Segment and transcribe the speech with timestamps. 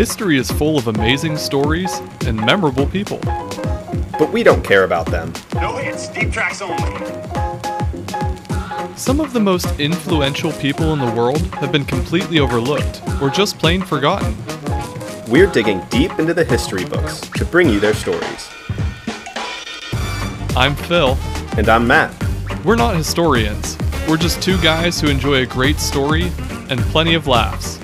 [0.00, 3.18] History is full of amazing stories and memorable people.
[4.18, 5.30] But we don't care about them.
[5.56, 7.04] No hits, deep tracks only.
[8.96, 13.58] Some of the most influential people in the world have been completely overlooked or just
[13.58, 14.34] plain forgotten.
[15.28, 18.48] We're digging deep into the history books to bring you their stories.
[20.56, 21.18] I'm Phil.
[21.58, 22.14] And I'm Matt.
[22.64, 23.76] We're not historians.
[24.08, 26.32] We're just two guys who enjoy a great story
[26.70, 27.78] and plenty of laughs.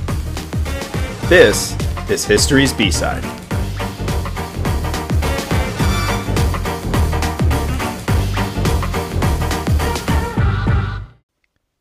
[1.28, 1.75] This
[2.10, 3.24] is History's B-Side.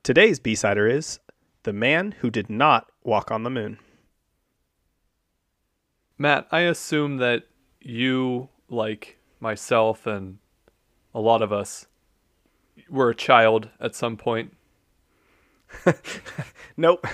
[0.03, 1.19] Today's B-Sider is
[1.63, 3.79] The Man Who Did Not Walk on the Moon.
[6.17, 7.43] Matt, I assume that
[7.81, 10.39] you, like myself and
[11.13, 11.87] a lot of us,
[12.89, 14.55] were a child at some point.
[16.77, 17.05] Nope.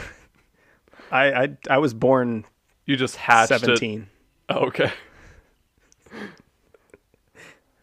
[1.12, 2.45] I, I I was born
[2.92, 3.59] You just hatched it.
[3.61, 4.06] 17.
[4.50, 4.92] Oh, okay.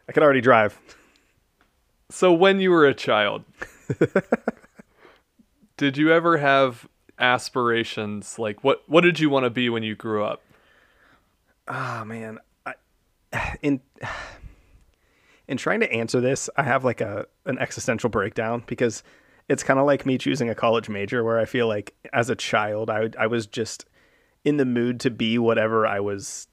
[0.07, 0.79] I could already drive.
[2.11, 3.43] So when you were a child,
[5.79, 6.87] did you ever have
[7.19, 8.39] aspirations?
[8.39, 10.43] Like what what did you want to be when you grew up?
[11.69, 12.75] Oh man, I,
[13.63, 13.81] in
[15.49, 19.03] in trying to answer this, I have like a an existential breakdown because
[19.49, 22.37] it's kind of like me choosing a college major where I feel like as a
[22.37, 23.87] child I I was just
[24.45, 26.47] in the mood to be whatever I was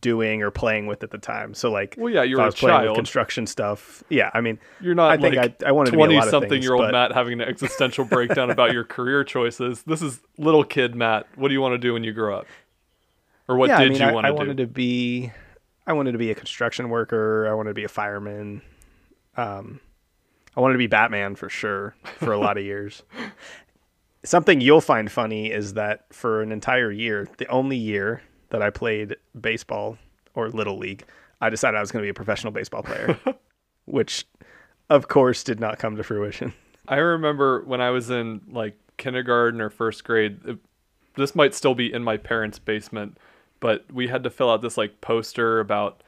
[0.00, 1.52] doing or playing with at the time.
[1.52, 2.96] So like, Well, yeah, you're were I a was playing with child.
[2.96, 4.02] construction stuff.
[4.08, 6.24] Yeah, I mean, You're not I think like I, I wanted to be a lot
[6.24, 9.82] of something things, year old but- Matt having an existential breakdown about your career choices.
[9.82, 11.26] This is little kid Matt.
[11.36, 12.46] What do you want to do when you grow up?
[13.46, 14.36] Or what yeah, did I mean, you I, want I to do?
[14.36, 15.32] I wanted to be,
[15.86, 17.46] I wanted to be a construction worker.
[17.46, 18.62] I wanted to be a fireman.
[19.36, 19.80] Um,
[20.56, 23.02] I wanted to be Batman for sure for a lot of years.
[24.24, 28.70] Something you'll find funny is that for an entire year, the only year that I
[28.70, 29.98] played baseball
[30.34, 31.04] or little league,
[31.40, 33.18] I decided I was going to be a professional baseball player,
[33.84, 34.24] which,
[34.88, 36.54] of course, did not come to fruition.
[36.88, 40.40] I remember when I was in like kindergarten or first grade.
[40.46, 40.58] it-
[41.16, 43.18] this might still be in my parents' basement,
[43.60, 46.02] but we had to fill out this like poster about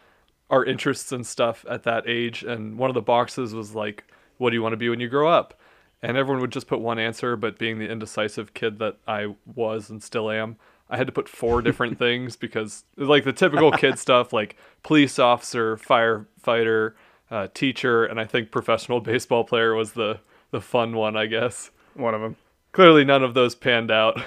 [0.50, 2.42] our interests and stuff at that age.
[2.42, 4.02] And one of the boxes was like,
[4.38, 5.60] "What do you want to be when you grow up?"
[6.02, 7.36] And everyone would just put one answer.
[7.36, 10.56] But being the indecisive kid that I was and still am,
[10.88, 15.18] I had to put four different things because like the typical kid stuff, like police
[15.18, 16.94] officer, firefighter,
[17.30, 20.20] uh, teacher, and I think professional baseball player was the
[20.52, 21.70] the fun one, I guess.
[21.94, 22.36] One of them.
[22.72, 24.20] Clearly, none of those panned out.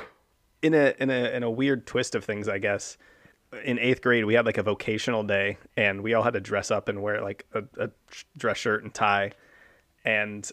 [0.61, 2.97] in a in a in a weird twist of things, I guess.
[3.63, 6.69] In eighth grade, we had like a vocational day, and we all had to dress
[6.69, 7.89] up and wear like a, a
[8.37, 9.31] dress shirt and tie.
[10.05, 10.49] And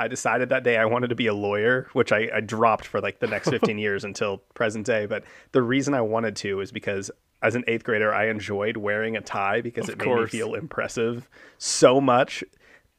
[0.00, 3.02] I decided that day I wanted to be a lawyer, which I, I dropped for
[3.02, 5.04] like the next 15 years until present day.
[5.04, 7.10] But the reason I wanted to is because
[7.42, 10.54] as an eighth grader, I enjoyed wearing a tie because Of it made me feel
[10.54, 11.28] impressive
[11.58, 12.42] so much.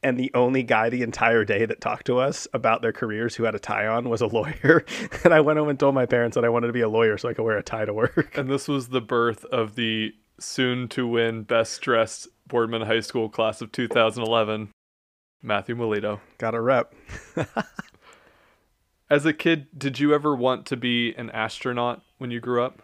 [0.04, 3.44] And the only guy the entire day that talked to us about their careers who
[3.44, 4.84] had a tie on was a lawyer.
[5.24, 7.18] and I went home and told my parents that I wanted to be a lawyer
[7.18, 8.36] so I could wear a tie to work.
[8.38, 13.28] And this was the birth of the soon to win Best Dressed Boardman High School
[13.28, 14.70] class of 2011,
[15.42, 16.20] Matthew Molito.
[16.38, 16.94] Got a rep.
[19.10, 22.80] As a kid, did you ever want to be an astronaut when you grew up?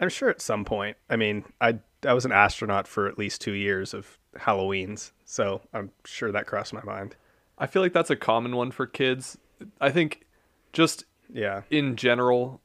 [0.00, 0.96] I'm sure at some point.
[1.08, 5.62] I mean, I I was an astronaut for at least two years of Halloween's, so
[5.72, 7.16] I'm sure that crossed my mind.
[7.58, 9.36] I feel like that's a common one for kids.
[9.80, 10.24] I think
[10.72, 11.62] just Yeah.
[11.70, 12.60] in general,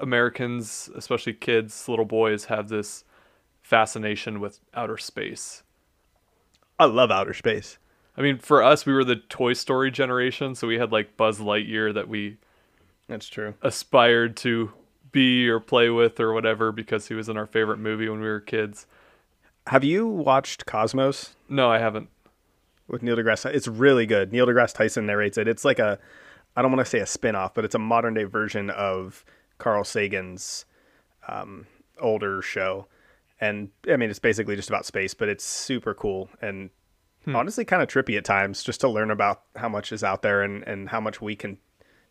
[0.00, 3.04] Americans, especially kids, little boys, have this
[3.60, 5.62] fascination with outer space.
[6.78, 7.78] I love outer space.
[8.16, 11.38] I mean, for us, we were the Toy Story generation, so we had like Buzz
[11.40, 12.36] Lightyear that we
[13.08, 13.54] That's true.
[13.62, 14.72] aspired to
[15.12, 18.26] be or play with or whatever because he was in our favorite movie when we
[18.28, 18.86] were kids.
[19.68, 22.08] Have you watched Cosmos No, I haven't.
[22.88, 23.52] with Neil deGrasse?
[23.54, 24.32] It's really good.
[24.32, 25.48] Neil deGrasse Tyson narrates it.
[25.48, 25.98] It's like a,
[26.56, 29.24] I don't want to say a spin-off, but it's a modern day version of
[29.58, 30.64] Carl Sagan's
[31.28, 31.66] um,
[32.00, 32.86] older show.
[33.44, 36.70] And I mean, it's basically just about space, but it's super cool and
[37.26, 40.42] honestly kind of trippy at times just to learn about how much is out there
[40.42, 41.58] and, and how much we can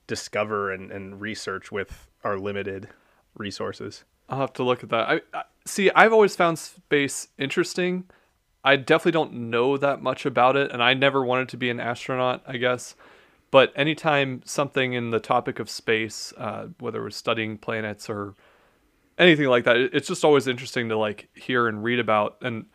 [0.05, 2.87] discover and, and research with our limited
[3.35, 4.03] resources.
[4.29, 5.09] I'll have to look at that.
[5.09, 5.89] I, I see.
[5.91, 8.05] I've always found space interesting.
[8.63, 11.79] I definitely don't know that much about it, and I never wanted to be an
[11.79, 12.43] astronaut.
[12.47, 12.95] I guess,
[13.51, 18.35] but anytime something in the topic of space, uh, whether it was studying planets or
[19.17, 19.77] anything like that.
[19.77, 22.37] It's just always interesting to like hear and read about.
[22.41, 22.65] And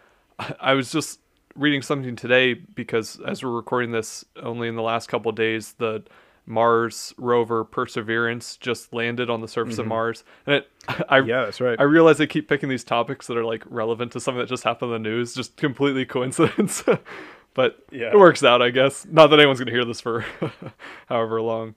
[0.61, 1.21] I was just
[1.55, 5.75] reading something today because as we're recording this, only in the last couple of days,
[5.75, 6.05] the
[6.47, 9.91] Mars rover Perseverance just landed on the surface of mm-hmm.
[9.91, 10.71] Mars, and it,
[11.09, 11.79] I Yeah, that's right.
[11.79, 14.65] I realize I keep picking these topics that are like relevant to something that just
[14.65, 16.83] happened in the news, just completely coincidence.
[17.55, 18.13] but Yeah.
[18.13, 19.07] it works out, I guess.
[19.11, 20.25] Not that anyone's gonna hear this for
[21.07, 21.75] however long,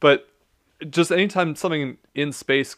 [0.00, 0.26] but
[0.88, 2.76] just anytime something in space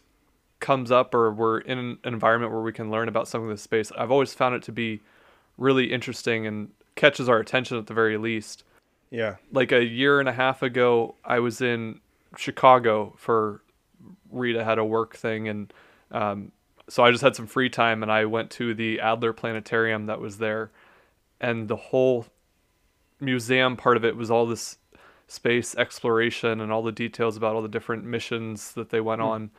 [0.60, 3.62] comes up or we're in an environment where we can learn about something in this
[3.62, 5.02] space, I've always found it to be
[5.58, 8.64] really interesting and catches our attention at the very least.
[9.10, 9.36] Yeah.
[9.52, 12.00] Like a year and a half ago, I was in
[12.36, 13.62] Chicago for
[14.30, 15.72] Rita had a work thing, and
[16.10, 16.52] um,
[16.88, 20.20] so I just had some free time, and I went to the Adler Planetarium that
[20.20, 20.70] was there,
[21.40, 22.26] and the whole
[23.20, 24.76] museum part of it was all this
[25.28, 29.50] space exploration and all the details about all the different missions that they went on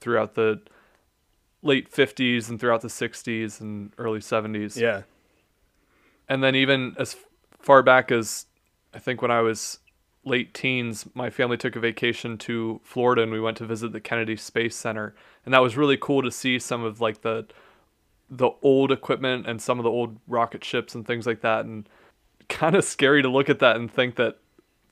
[0.00, 0.60] throughout the
[1.62, 5.02] late 50s and throughout the 60s and early 70s Yeah.
[6.28, 7.16] and then even as
[7.58, 8.46] far back as
[8.94, 9.78] I think when I was
[10.24, 14.00] late teens, my family took a vacation to Florida and we went to visit the
[14.00, 15.14] Kennedy Space Center,
[15.44, 17.46] and that was really cool to see some of like the
[18.28, 21.88] the old equipment and some of the old rocket ships and things like that, and
[22.48, 24.38] kind of scary to look at that and think that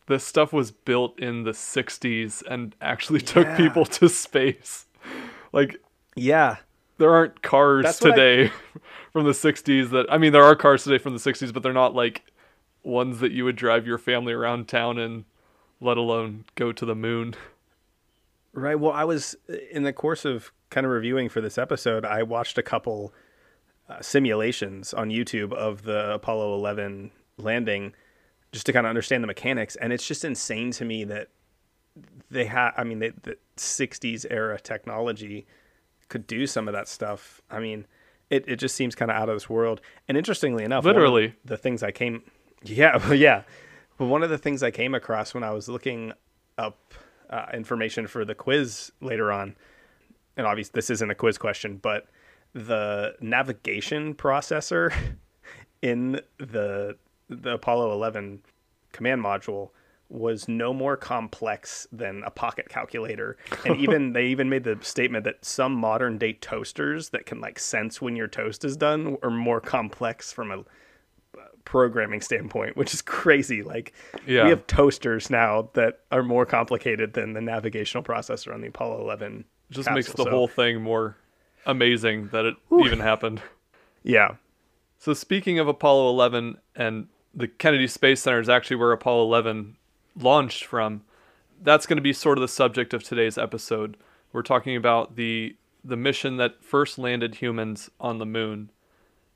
[0.07, 3.57] this stuff was built in the 60s and actually took Yeah.
[3.57, 4.87] people to space.
[5.53, 5.77] Like
[6.17, 6.57] Yeah.
[6.99, 8.53] there aren't cars That's what I- today
[9.13, 11.73] from the 60s that I mean there are cars today from the 60s but they're
[11.73, 12.23] not like
[12.83, 15.25] ones that you would drive your family around town in
[15.81, 17.35] let alone go to the moon.
[18.53, 18.79] Right.
[18.79, 19.35] Well, I was
[19.71, 23.13] in the course of kind of reviewing for this episode, I watched a couple
[23.89, 27.95] uh, simulations on YouTube of the Apollo 11 landing
[28.53, 29.77] just to kind of understand the mechanics.
[29.77, 31.29] And it's just insane to me that
[32.31, 35.47] they had, I mean, they, the 60s era technology
[36.09, 37.41] could do some of that stuff.
[37.51, 37.87] I mean,
[38.31, 39.81] it, it just seems kind of out of this world.
[40.09, 41.35] And interestingly enough, Literally.
[41.45, 42.23] the things I came,
[42.63, 43.43] yeah, yeah.
[43.99, 46.13] But one of the things I came across when I was looking
[46.59, 46.95] up
[47.31, 49.57] uh, information for the quiz later on,
[50.37, 52.07] and obviously this isn't a quiz question, but
[52.55, 54.93] the navigation processor
[55.83, 56.97] in the
[57.29, 58.43] the Apollo 11
[58.93, 59.71] command module
[60.09, 65.25] was no more complex than a pocket calculator and even they even made the statement
[65.25, 69.31] that some modern day toasters that can like sense when your toast is done are
[69.31, 73.63] more complex from a uh, programming standpoint, which is crazy.
[73.63, 73.93] Like
[74.27, 74.45] Yeah.
[74.45, 79.01] we have toasters now that are more complicated than the navigational processor on the Apollo
[79.01, 79.45] 11.
[79.71, 80.23] It just makes the.
[80.23, 81.17] So, whole thing more
[81.67, 82.55] amazing that it
[82.85, 83.41] even happened.
[84.03, 84.37] yeah,
[84.99, 89.77] So speaking of Apollo 11 and the Kennedy Space Center is actually where Apollo 11
[90.19, 91.03] launched from.
[91.63, 93.97] That's going to be sort of the subject of today's episode.
[94.33, 95.57] We're talking about the
[95.87, 98.71] the mission that first landed humans on the moon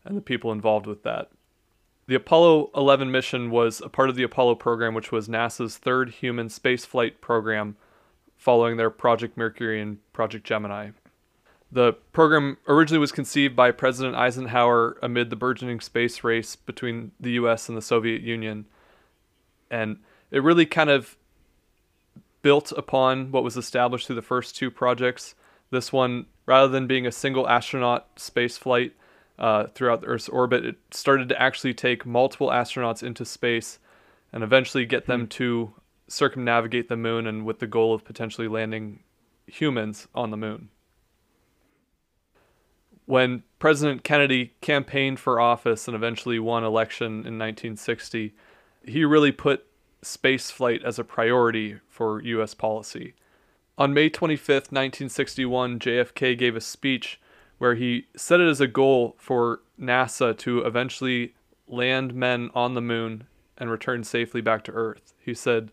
[0.04, 1.30] and the people involved with that.
[2.06, 6.08] The Apollo 11 mission was a part of the Apollo program, which was NASA's third
[6.08, 7.76] human spaceflight program
[8.38, 10.92] following their Project Mercury and Project Gemini.
[11.70, 17.32] The program originally was conceived by President Eisenhower amid the burgeoning space race between the
[17.32, 18.64] US and the Soviet Union.
[19.70, 19.98] And
[20.30, 21.16] it really kind of
[22.42, 25.34] built upon what was established through the first two projects.
[25.70, 28.94] This one, rather than being a single astronaut space flight
[29.38, 33.78] uh, throughout the Earth's orbit, it started to actually take multiple astronauts into space
[34.32, 35.72] and eventually get them to
[36.06, 39.00] circumnavigate the moon and with the goal of potentially landing
[39.46, 40.70] humans on the moon
[43.08, 48.34] when President Kennedy campaigned for office and eventually won election in 1960,
[48.84, 49.64] he really put
[50.02, 52.54] space flight as a priority for U.S.
[52.54, 53.14] policy.
[53.76, 57.20] On May 25, 1961, JFK gave a speech
[57.58, 61.34] where he set it as a goal for NASA to eventually
[61.66, 63.26] land men on the moon
[63.56, 65.14] and return safely back to Earth.
[65.18, 65.70] He said,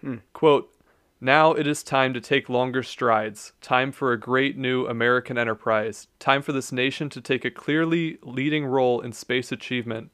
[0.00, 0.16] hmm.
[0.32, 0.72] quote,
[1.20, 6.08] now it is time to take longer strides, time for a great new American enterprise,
[6.18, 10.10] time for this nation to take a clearly leading role in space achievement,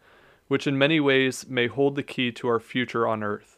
[0.46, 3.51] which in many ways may hold the key to our future on Earth.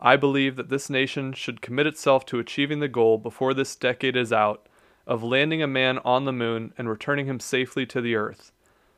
[0.00, 4.16] I believe that this nation should commit itself to achieving the goal before this decade
[4.16, 4.68] is out
[5.06, 8.52] of landing a man on the moon and returning him safely to the Earth.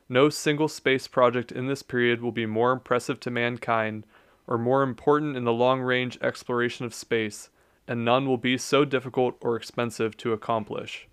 [0.07, 4.05] No single space project in this period will be more impressive to mankind
[4.45, 7.49] or more important in the long range exploration of space,
[7.87, 11.07] and none will be so difficult or expensive to accomplish.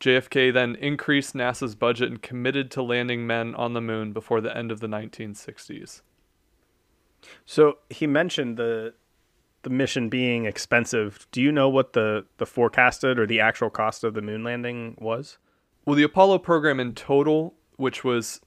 [0.00, 4.56] JFK then increased NASA's budget and committed to landing men on the moon before the
[4.56, 6.00] end of the 1960s.
[7.46, 8.94] So he mentioned the
[9.62, 11.26] the mission being expensive.
[11.32, 14.96] Do you know what the the forecasted or the actual cost of the moon landing
[15.00, 15.38] was?
[15.84, 18.40] Well, the Apollo program in total, which was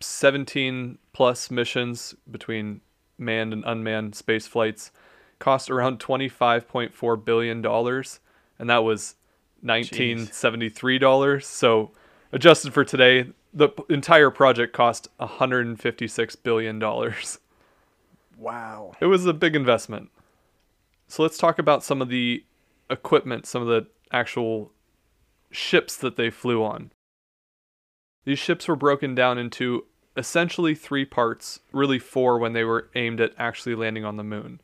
[0.00, 2.80] 17 plus missions between
[3.18, 4.90] manned and unmanned space flights,
[5.38, 9.14] cost around $25.4 billion, and that was
[9.62, 11.46] 1973 dollars.
[11.46, 11.92] So
[12.32, 17.38] adjusted for today, the entire project cost 156 billion dollars.
[18.40, 18.92] Wow.
[19.00, 20.10] It was a big investment.
[21.06, 22.42] So let's talk about some of the
[22.88, 24.72] equipment, some of the actual
[25.50, 26.90] ships that they flew on.
[28.24, 29.84] These ships were broken down into
[30.16, 34.60] essentially three parts, really four when they were aimed at actually landing on the moon.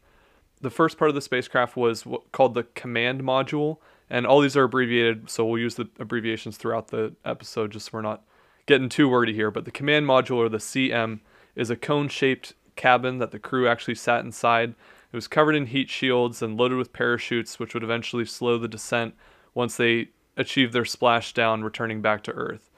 [0.63, 3.77] The first part of the spacecraft was called the command module,
[4.09, 7.91] and all these are abbreviated, so we'll use the abbreviations throughout the episode just so
[7.93, 8.23] we're not
[8.65, 9.51] getting too wordy here.
[9.51, 11.21] But the command module, or the CM,
[11.55, 14.71] is a cone shaped cabin that the crew actually sat inside.
[15.13, 18.69] It was covered in heat shields and loaded with parachutes, which would eventually slow the
[18.69, 19.15] descent
[19.55, 22.71] once they achieved their splashdown, returning back to Earth.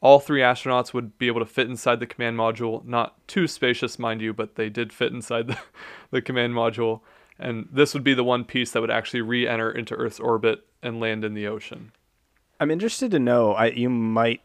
[0.00, 2.84] All three astronauts would be able to fit inside the command module.
[2.84, 5.58] Not too spacious, mind you, but they did fit inside the,
[6.10, 7.00] the command module.
[7.38, 10.66] And this would be the one piece that would actually re enter into Earth's orbit
[10.82, 11.92] and land in the ocean.
[12.58, 13.52] I'm interested to know.
[13.52, 14.40] I you might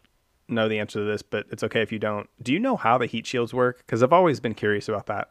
[0.51, 2.29] know the answer to this, but it's okay if you don't.
[2.41, 3.77] Do you know how the heat shields work?
[3.79, 5.29] Because I've always been curious about that.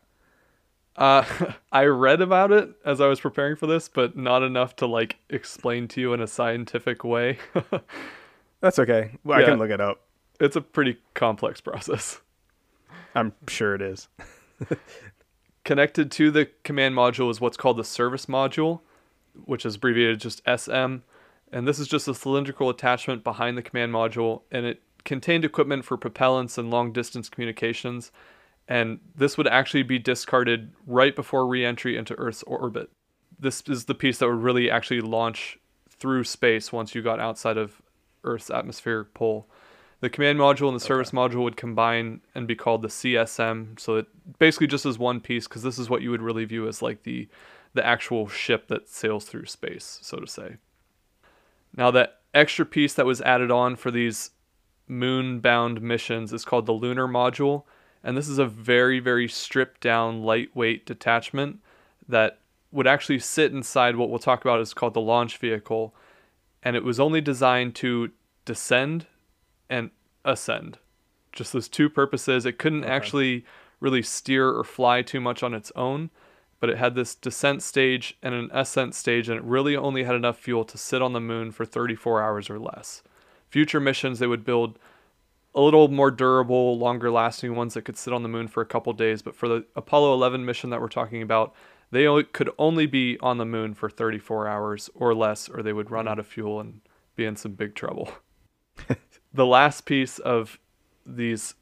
[0.96, 1.24] Uh,
[1.72, 5.16] I read about it as I was preparing for this, but not enough to like
[5.28, 7.38] explain to you in a scientific way.
[8.60, 9.12] That's okay.
[9.24, 10.02] Well, I can look it up.
[10.38, 12.20] it's a pretty complex process.
[13.14, 14.08] I'm sure it is.
[15.64, 18.80] Connected to the command module is what's called the service module,
[19.44, 20.96] which is abbreviated just SM.
[21.52, 25.84] And this is just a cylindrical attachment behind the command module, and it contained equipment
[25.84, 28.10] for propellants and long distance communications.
[28.68, 32.90] And this would actually be discarded right before re entry into Earth's orbit.
[33.38, 37.56] This is the piece that would really actually launch through space once you got outside
[37.56, 37.82] of
[38.24, 39.48] Earth's atmospheric pole.
[40.00, 43.78] The command module and the service module would combine and be called the CSM.
[43.78, 44.06] So it
[44.38, 47.02] basically just as one piece because this is what you would really view as like
[47.02, 47.28] the
[47.72, 50.56] the actual ship that sails through space, so to say.
[51.76, 54.30] Now that extra piece that was added on for these
[54.90, 57.64] moon-bound missions is called the lunar module,
[58.02, 61.60] and this is a very very stripped down lightweight detachment
[62.08, 62.38] that
[62.72, 65.94] would actually sit inside what we'll talk about is called the launch vehicle
[66.62, 68.10] and it was only designed to
[68.44, 69.06] descend
[69.68, 69.90] and
[70.24, 70.78] ascend.
[71.32, 72.44] Just those two purposes.
[72.44, 73.44] It couldn't actually
[73.78, 76.10] really steer or fly too much on its own,
[76.58, 80.14] but it had this descent stage and an ascent stage, and it really only had
[80.14, 83.02] enough fuel to sit on the moon for 34 hours or less.
[83.50, 84.78] Future missions, they would build
[85.54, 88.66] a little more durable, longer lasting ones that could sit on the moon for a
[88.66, 91.54] couple days, but for the Apollo 11 mission that we're talking about,
[91.90, 95.72] they o- could only be on the moon for 34 hours or less, or they
[95.72, 96.12] would run mm-hmm.
[96.12, 96.80] out of fuel and
[97.16, 98.12] be in some big trouble.
[99.34, 100.58] the last piece of
[101.04, 101.54] these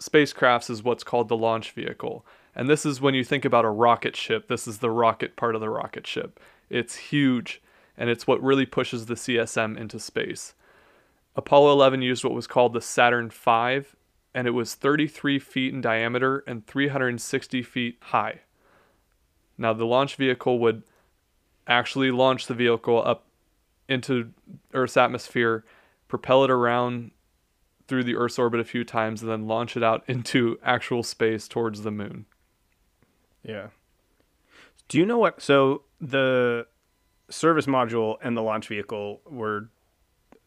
[0.00, 2.24] spacecrafts is what's called the launch vehicle.
[2.54, 5.54] And this is when you think about a rocket ship, this is the rocket part
[5.54, 6.40] of the rocket ship.
[6.70, 7.60] It's huge,
[7.98, 10.54] and it's what really pushes the CSM into space.
[11.36, 13.82] Apollo 11 used what was called the Saturn V,
[14.34, 18.40] and it was 33 feet in diameter and 360 feet high.
[19.58, 20.82] Now, the launch vehicle would
[21.66, 23.26] actually launch the vehicle up
[23.88, 24.32] into
[24.72, 25.64] Earth's atmosphere,
[26.08, 27.10] propel it around
[27.86, 31.46] through the Earth's orbit a few times, and then launch it out into actual space
[31.48, 32.26] towards the moon.
[33.42, 33.68] Yeah.
[34.88, 35.42] Do you know what?
[35.42, 36.66] So the
[37.28, 39.68] service module and the launch vehicle were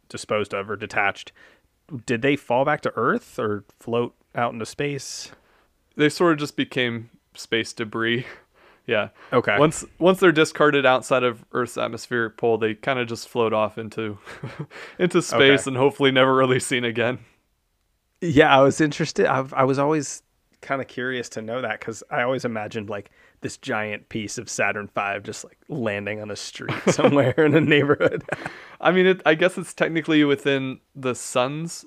[0.09, 1.31] disposed of or detached.
[2.05, 5.31] Did they fall back to Earth or float out into space?
[5.95, 8.25] They sort of just became space debris.
[8.85, 9.09] yeah.
[9.33, 9.57] Okay.
[9.57, 13.77] Once once they're discarded outside of Earth's atmospheric pole, they kind of just float off
[13.77, 14.17] into
[14.99, 15.69] into space Okay.
[15.71, 17.19] and hopefully never really seen again.
[18.21, 19.25] Yeah, I was interested.
[19.25, 20.23] I, I was always
[20.61, 24.49] kind of curious to know that because I always imagined like this giant piece of
[24.49, 28.23] Saturn V just like landing on a street somewhere in a neighborhood.
[28.81, 31.85] I mean, it, I guess it's technically within the sun's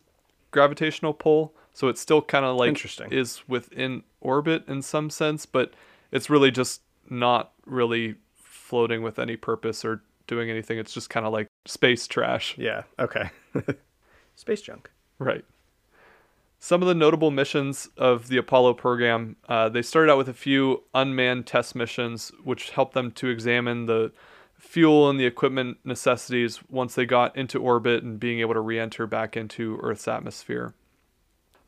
[0.51, 3.13] gravitational pull, so it's still kind of like Interesting.
[3.13, 5.73] is within orbit in some sense, but
[6.11, 10.79] it's really just not really floating with any purpose or doing anything.
[10.79, 12.57] It's just kind of like space trash.
[12.59, 12.83] yeah.
[12.99, 13.31] Okay.
[14.37, 14.91] Space junk.
[15.19, 15.45] Right.
[16.65, 20.33] Some of the notable missions of the Apollo program, uh, they started out with a
[20.33, 24.13] few unmanned test missions, which helped them to examine the
[24.61, 28.79] fuel and the equipment necessities once they got into orbit and being able to re
[28.79, 30.73] enter back into Earth's atmosphere.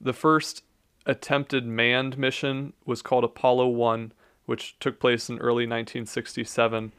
[0.00, 0.62] The first
[1.06, 4.12] attempted manned mission was called Apollo 1,
[4.46, 6.92] which took place in early 1967,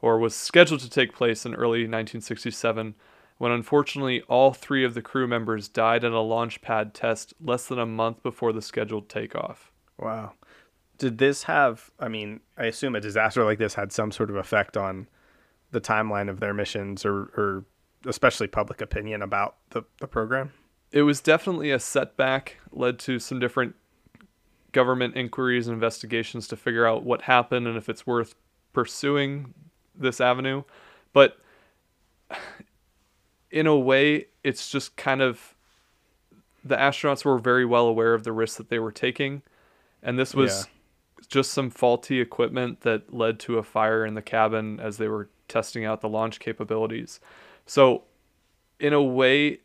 [0.00, 2.94] or was scheduled to take place in early 1967,
[3.40, 7.64] when unfortunately all three of the crew members died in a launch pad test less
[7.64, 9.72] than a month before the scheduled takeoff.
[9.96, 10.32] Wow.
[10.98, 11.90] Did this have?
[11.98, 15.08] I mean, I assume a disaster like this had some sort of effect on
[15.70, 17.64] the timeline of their missions, or, or
[18.04, 20.52] especially public opinion about the, the program.
[20.92, 23.74] It was definitely a setback, led to some different
[24.72, 28.34] government inquiries and investigations to figure out what happened and if it's worth
[28.74, 29.54] pursuing
[29.94, 30.62] this avenue.
[31.14, 31.38] But
[33.50, 35.54] in a way, it's just kind of
[36.64, 39.42] the astronauts were very well aware of the risks that they were taking.
[40.02, 40.66] And this was
[41.28, 45.28] just some faulty equipment that led to a fire in the cabin as they were
[45.48, 47.20] testing out the launch capabilities.
[47.66, 48.04] So,
[48.78, 49.60] in a way,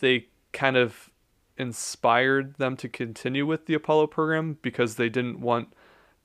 [0.00, 1.10] they kind of
[1.58, 5.72] inspired them to continue with the Apollo program because they didn't want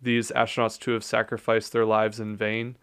[0.02, 2.76] these astronauts to have sacrificed their lives in vain.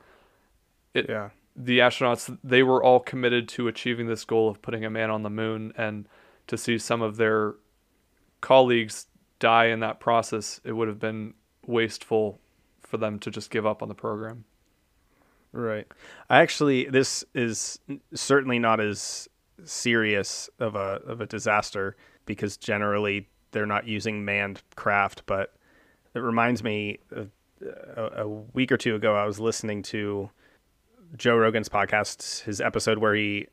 [0.95, 1.31] It, Yeah.
[1.61, 5.25] The astronauts, they were all committed to achieving this goal of putting a man on
[5.25, 6.07] the moon, and
[6.47, 7.57] to see some of their
[8.41, 9.07] colleagues
[9.41, 11.35] die in that process, it would have been
[11.67, 12.39] wasteful
[12.81, 14.45] for them to just give up on the program.
[15.53, 15.87] Right.
[16.31, 17.79] I actually this is
[18.15, 19.29] certainly not as
[19.65, 21.97] serious of a of a disaster
[22.27, 25.55] because generally they're not using manned craft, but
[26.15, 27.31] it reminds me of,
[27.97, 30.31] a, a week or two ago I was listening to
[31.17, 33.47] Joe Rogan's podcast, his episode where he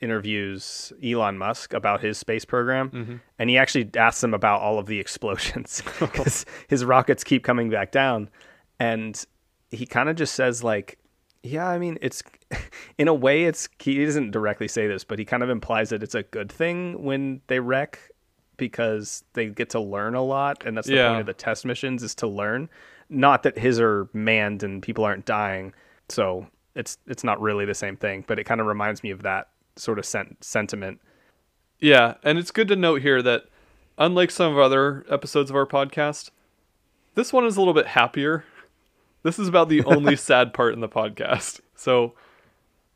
[0.00, 3.16] interviews Elon Musk about his space program, mm-hmm.
[3.38, 7.70] and he actually asks him about all of the explosions because his rockets keep coming
[7.70, 8.28] back down,
[8.78, 9.24] and
[9.70, 10.98] he kind of just says like,
[11.42, 12.22] "Yeah, I mean, it's
[12.98, 16.02] in a way, it's he doesn't directly say this, but he kind of implies that
[16.02, 17.98] it's a good thing when they wreck."
[18.58, 21.08] Because they get to learn a lot, and that's the Yeah.
[21.08, 22.70] point of the test missions is to learn.
[23.10, 25.74] Not that his are manned and people aren't dying,
[26.08, 28.24] so it's it's not really the same thing.
[28.26, 31.00] But it kind of reminds me of that sort of sen- sentiment.
[31.80, 33.44] Yeah, and it's good to note here that
[33.98, 36.30] unlike some of other episodes of our podcast,
[37.14, 38.44] this one is a little bit happier.
[39.22, 41.60] This is about the only sad part in the podcast.
[41.74, 42.14] So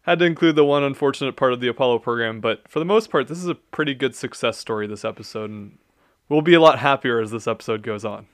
[0.03, 3.11] had to include the one unfortunate part of the Apollo program, but for the most
[3.11, 5.79] part, this is a pretty good success story this episode and
[6.29, 8.27] we'll be a lot happier as this episode goes on.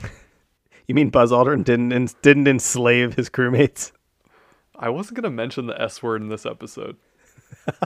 [0.86, 3.90] You mean Buzz Aldrin didn't didn't enslave his crewmates?
[4.76, 6.96] I wasn't going to mention the S word in this episode.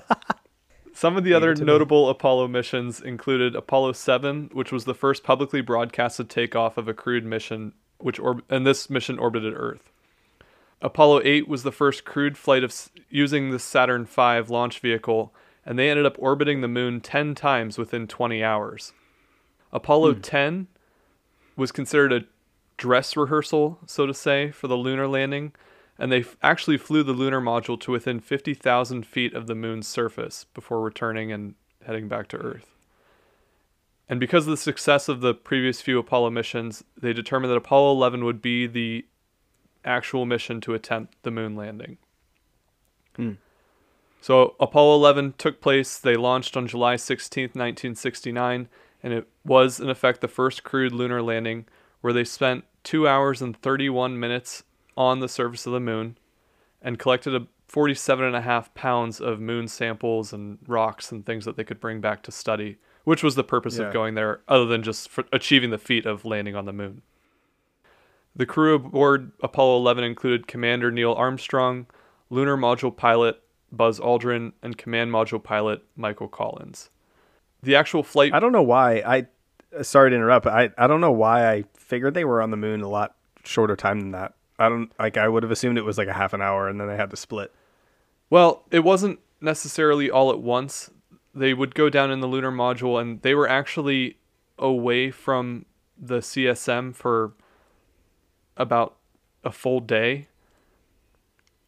[0.95, 5.61] Some of the other notable Apollo missions included Apollo 7, which was the first publicly
[5.61, 9.93] broadcasted takeoff of a crewed mission, which orb- and this mission orbited Earth.
[10.83, 15.33] Apollo 8 was the first crewed flight of s- using the Saturn V launch vehicle,
[15.65, 18.93] and they ended up orbiting the moon 10 times within 20 hours.
[19.73, 20.67] Apollo 10
[21.57, 22.25] was considered a
[22.77, 25.53] dress rehearsal, so to say, for the lunar landing,
[25.99, 29.89] and they f- actually flew the lunar module to within 50,000 feet of the moon's
[29.89, 31.55] surface before returning and
[31.87, 32.75] heading back to Earth.
[34.09, 37.93] And because of the success of the previous few Apollo missions, they determined that Apollo
[37.93, 39.05] 11 would be the
[39.85, 41.99] actual mission to attempt the moon landing.
[43.17, 43.33] Hmm.
[44.21, 45.99] So Apollo 11 took place.
[45.99, 48.69] They launched on July 16th, 1969,
[49.03, 51.67] and it was in effect the first crewed lunar landing
[52.01, 54.63] where they spent 2 hours and 31 minutes
[54.99, 56.19] on the surface of the moon
[56.83, 61.45] and collected a 47 and a half pounds of moon samples and rocks and things
[61.45, 63.87] that they could bring back to study, which was the purpose Yeah.
[63.87, 67.03] of going there other than just achieving the feat of landing on the moon.
[68.35, 71.87] The crew aboard Apollo 11 included Commander Neil Armstrong,
[72.31, 76.91] lunar module pilot Buzz Aldrin, and command module pilot Michael Collins.
[77.63, 79.03] The actual flight I don't know why.
[79.05, 80.47] I sorry to interrupt.
[80.47, 83.77] I I don't know why I figured they were on the moon a lot shorter
[83.77, 84.35] time than that.
[84.59, 85.17] I don't like.
[85.17, 87.11] I would have assumed it was like a half an hour, and then they had
[87.11, 87.53] to split.
[88.31, 90.91] Well, it wasn't necessarily all at once.
[91.35, 94.19] They would go down in the lunar module, and they were actually
[94.59, 95.65] away from
[95.97, 97.33] the CSM for
[98.57, 98.97] about
[99.45, 100.27] a full day,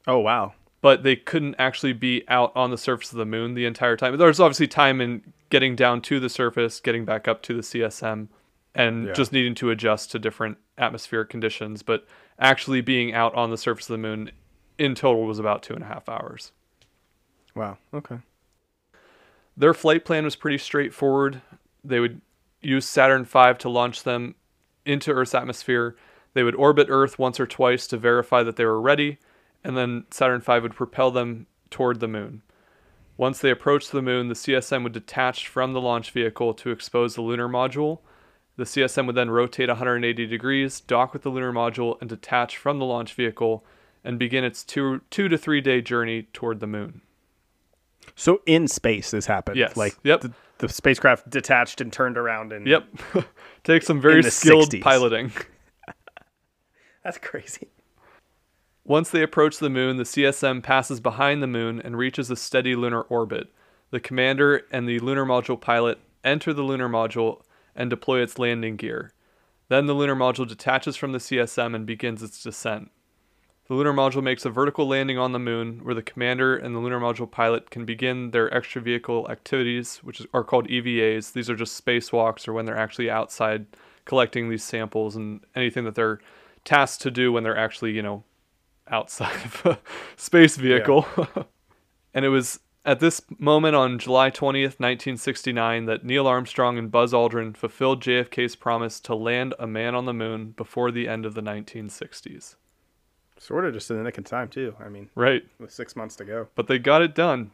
[0.07, 0.55] Oh wow.
[0.81, 4.17] but they couldn't actually be out on the surface of the moon the entire time.
[4.17, 8.29] There's obviously time in getting down to the surface, getting back up to the CSM,
[8.75, 9.13] and Yeah.
[9.13, 11.83] just needing to adjust to different atmospheric conditions.
[11.83, 12.07] But
[12.41, 14.33] actually being out on the surface of the moon
[14.79, 16.53] in total was about two and a half hours.
[17.55, 17.79] Wow.
[17.93, 18.19] Okay.
[19.57, 21.43] Their flight plan was pretty straightforward.
[21.85, 22.23] They would
[22.63, 24.35] use Saturn V to launch them
[24.87, 25.97] into Earth's atmosphere.
[26.33, 29.19] They would orbit Earth once or twice to verify that they were ready,
[29.63, 32.43] and then Saturn V would propel them toward the moon.
[33.17, 37.15] Once they approached the moon, the CSM would detach from the launch vehicle to expose
[37.15, 37.99] the lunar module.
[38.61, 42.79] The CSM would then rotate 180 degrees, dock with the lunar module, and detach from
[42.79, 43.65] the launch vehicle
[44.05, 47.01] and begin its two, two to three day journey toward the moon.
[48.15, 49.57] So in space, this happened.
[49.57, 49.79] Yes.
[49.79, 50.21] Like Yep.
[50.21, 52.85] the, the spacecraft detached and turned around and Yep.
[53.65, 54.83] Takes some very skilled 60s.
[54.83, 55.33] piloting.
[57.03, 57.69] That's crazy.
[58.85, 62.77] Once they approach the moon, the CSM passes behind the moon and reaches a steady
[62.77, 63.49] lunar orbit.
[63.91, 67.41] The commander and the lunar module pilot enter the lunar module
[67.75, 69.13] and deploy its landing gear.
[69.69, 72.91] Then the lunar module detaches from the CSM and begins its descent.
[73.69, 76.81] The lunar module makes a vertical landing on the moon where the commander and the
[76.81, 81.33] lunar module pilot can begin their extra vehicle activities, which are called EVAs.
[81.33, 83.67] These are just spacewalks or when they're actually outside
[84.07, 86.19] collecting these samples and anything that they're
[86.65, 88.25] tasked to do when they're actually, you know,
[88.89, 89.79] outside of a
[90.17, 91.07] space vehicle.
[92.15, 97.13] and it was at this moment on July 20th, 1969, that Neil Armstrong and Buzz
[97.13, 101.35] Aldrin fulfilled JFK's promise to land a man on the moon before the end of
[101.35, 102.57] the 1960s.
[103.39, 104.75] Sort of just in the nick of time, too.
[104.85, 105.45] I mean, Right.
[105.59, 106.49] with six months to go.
[106.55, 107.53] But they got it done.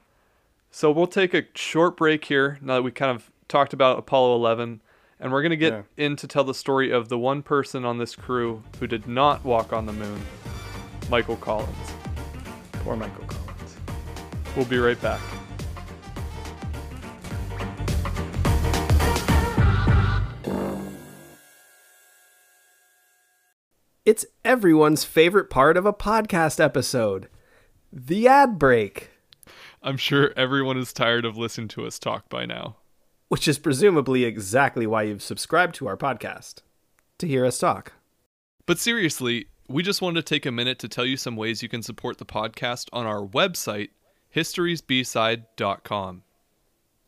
[0.70, 4.34] So we'll take a short break here now that we kind of talked about Apollo
[4.36, 4.80] 11.
[5.18, 5.82] And we're going to get Yeah.
[6.04, 9.44] in to tell the story of the one person on this crew who did not
[9.44, 10.20] walk on the moon
[11.08, 11.92] Michael Collins.
[12.72, 13.45] Poor Michael Collins.
[14.56, 15.20] We'll be right back.
[24.04, 27.28] It's everyone's favorite part of a podcast episode
[27.92, 29.10] the ad break,
[29.82, 32.76] I'm sure everyone is tired of listening to us talk by now.
[33.28, 36.56] which is presumably exactly why you've subscribed to our podcast
[37.18, 37.92] to hear us talk.
[38.66, 41.68] But seriously, we just wanted to take a minute to tell you some ways you
[41.68, 43.90] can support the podcast on our website,
[44.36, 46.22] historysbside.com.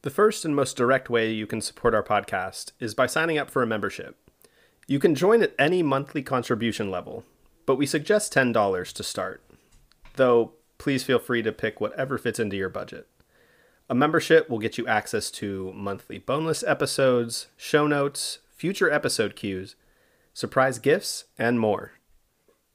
[0.01, 3.51] The first and most direct way you can support our podcast is by signing up
[3.51, 4.17] for a membership.
[4.87, 7.25] You can join at any monthly contribution level,
[7.67, 9.45] but we suggest $10 to start.
[10.17, 13.07] Though, please feel free to pick whatever fits into your budget.
[13.91, 19.77] A membership will get you access to monthly boneless episodes, show notes, future episode cues,
[20.33, 21.93] surprise gifts, and more.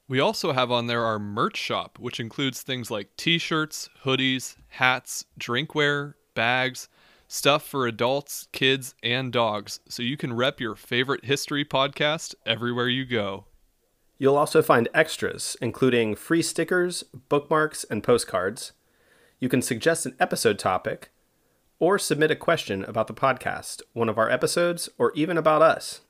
[0.06, 4.56] We also have on there our merch shop, which includes things like t shirts, hoodies,
[4.68, 6.88] hats, drinkware, bags,
[7.26, 12.88] stuff for adults, kids, and dogs, so you can rep your favorite history podcast everywhere
[12.88, 13.46] you go.
[14.18, 18.72] You'll also find extras, including free stickers, bookmarks, and postcards.
[19.40, 21.10] You can suggest an episode topic,
[21.78, 26.02] or submit a question about the podcast, one of our episodes, or even about us.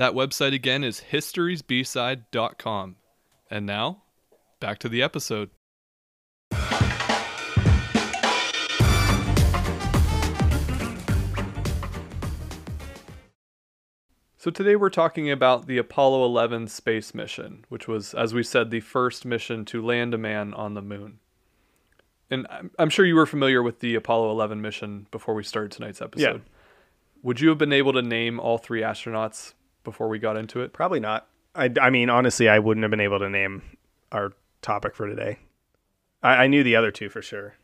[0.00, 2.96] That website again is historysbside.com.
[3.50, 4.04] And now,
[4.58, 5.50] back to the episode.
[14.38, 18.70] So today we're talking about the Apollo 11 space mission, which was, as we said,
[18.70, 21.18] the first mission to land a man on the moon.
[22.30, 22.46] And
[22.78, 26.40] I'm, sure you were familiar with the Apollo 11 mission before we started tonight's episode.
[26.46, 26.52] Yeah.
[27.22, 29.52] Would you have been able to name all three astronauts
[29.84, 30.72] before we got into it?
[30.72, 31.26] Probably not.
[31.54, 33.62] I, I mean, honestly, I wouldn't have been able to name
[34.12, 35.38] our topic for today.
[36.22, 37.54] I, I knew the other two for sure.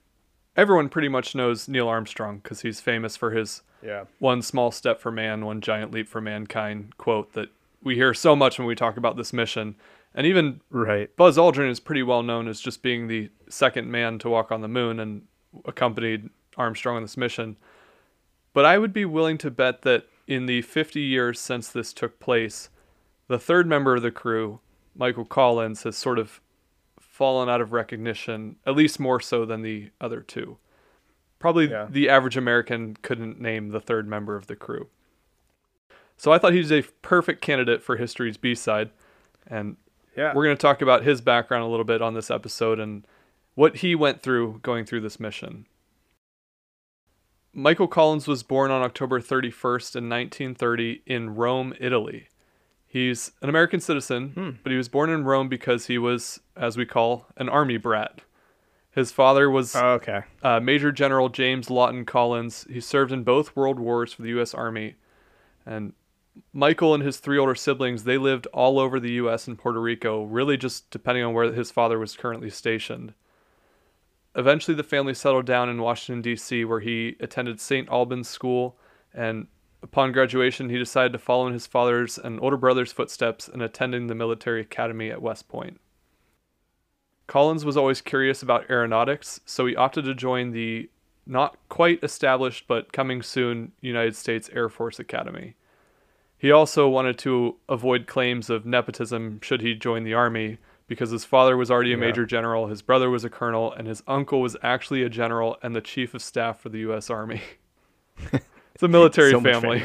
[0.57, 4.05] Everyone pretty much knows Neil Armstrong because he's famous for his Yeah.
[4.18, 7.50] one small step for man, one giant leap for mankind quote that
[7.83, 9.76] we hear so much when we talk about this mission.
[10.14, 11.14] And even Right.
[11.16, 14.62] Buzz Aldrin is pretty well known as just being the second man to walk on
[14.62, 15.26] the moon and
[15.66, 17.57] accompanied Armstrong on this mission.
[18.55, 22.18] But I would be willing to bet that in the 50 years since this took
[22.20, 22.68] place,
[23.28, 24.60] the third member of the crew,
[24.94, 26.40] Michael Collins, has sort of
[27.00, 30.58] fallen out of recognition, at least more so than the other two.
[31.38, 31.86] Probably Yeah.
[31.88, 34.88] the average American couldn't name the third member of the crew.
[36.16, 38.90] So I thought he was a perfect candidate for history's B side.
[39.46, 39.76] And
[40.16, 40.32] Yeah.
[40.34, 43.06] we're going to talk about his background a little bit on this episode and
[43.54, 45.66] what he went through going through this mission.
[47.58, 52.28] Michael Collins was born on October 31st in 1930 in Rome, Italy.
[52.86, 56.84] He's an American citizen, but he was born in Rome because he was, as we
[56.84, 58.20] call, an army brat.
[58.90, 60.20] His father was Oh, okay.
[60.42, 62.66] uh, Major General James Lawton Collins.
[62.70, 64.52] He served in both world wars for the U.S.
[64.52, 64.96] Army,
[65.64, 65.94] and
[66.52, 69.46] Michael and his three older siblings they lived all over the U.S.
[69.48, 73.14] and Puerto Rico, really just depending on where his father was currently stationed.
[74.37, 77.88] Eventually, the family settled down in Washington D.C., where he attended St.
[77.88, 78.77] Albans School,
[79.14, 79.46] and
[79.83, 84.07] upon graduation, he decided to follow in his father's and older brother's footsteps in attending
[84.07, 85.81] the military academy at West Point.
[87.27, 90.90] Collins was always curious about aeronautics, so he opted to join the
[91.27, 95.57] not quite established but coming soon United States Air Force Academy.
[96.38, 101.25] He also wanted to avoid claims of nepotism should he join the Army because his
[101.25, 102.01] father was already a Yeah.
[102.05, 105.75] major general, his brother was a colonel, and his uncle was actually a general and
[105.75, 107.11] the chief of staff for the U.S.
[107.11, 107.42] Army.
[108.33, 109.83] it's a military So family.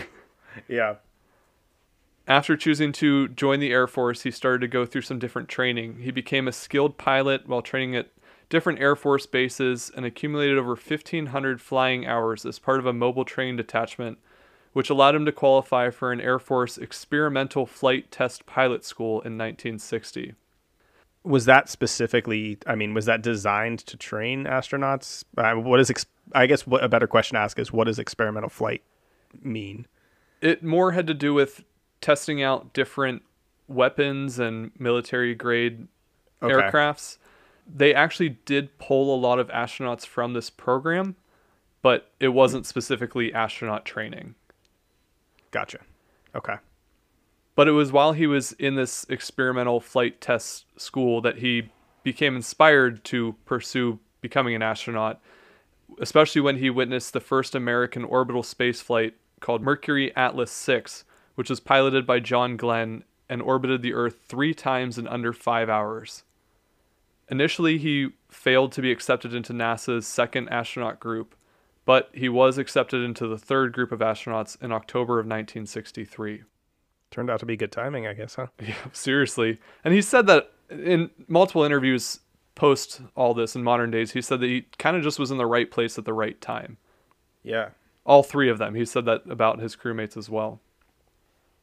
[0.67, 0.95] Yeah.
[2.27, 5.99] After choosing to join the Air Force, he started to go through some different training.
[6.01, 8.09] He became a skilled pilot while training at
[8.49, 13.25] different Air Force bases and accumulated over 1,500 flying hours as part of a mobile
[13.25, 14.17] training detachment,
[14.73, 19.37] which allowed him to qualify for an Air Force experimental flight test pilot school in
[19.37, 20.35] 1960.
[21.23, 22.57] Was that specifically?
[22.65, 25.23] I mean, was that designed to train astronauts?
[25.37, 25.89] Uh, what is?
[25.89, 28.81] Ex- I guess what a better question to ask is, what does experimental flight
[29.43, 29.85] mean?
[30.41, 31.63] It more had to do with
[32.01, 33.21] testing out different
[33.67, 35.87] weapons and military grade
[36.41, 36.53] Okay.
[36.55, 37.17] aircrafts.
[37.73, 41.15] They actually did pull a lot of astronauts from this program,
[41.83, 44.33] but it wasn't specifically astronaut training.
[45.51, 45.79] Gotcha.
[46.35, 46.55] Okay.
[47.61, 51.69] But it was while he was in this experimental flight test school that he
[52.01, 55.21] became inspired to pursue becoming an astronaut,
[55.99, 61.51] especially when he witnessed the first American orbital space flight called Mercury Atlas 6, which
[61.51, 66.23] was piloted by John Glenn and orbited the Earth three times in under five hours.
[67.29, 71.35] Initially, he failed to be accepted into NASA's second astronaut group,
[71.85, 76.41] but he was accepted into the third group of astronauts in October of 1963.
[77.11, 78.47] Turned out to be good timing, I guess, huh?
[78.61, 79.59] Yeah, seriously.
[79.83, 82.21] And he said that in multiple interviews
[82.55, 85.37] post all this in modern days, he said that he kind of just was in
[85.37, 86.77] the right place at the right time.
[87.43, 87.69] Yeah.
[88.05, 88.75] All three of them.
[88.75, 90.61] He said that about his crewmates as well.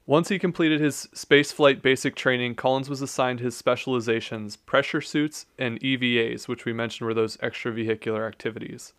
[0.06, 5.78] Once he completed his spaceflight basic training, Collins was assigned his specializations, pressure suits, and
[5.80, 8.94] EVAs, which we mentioned were those extravehicular activities.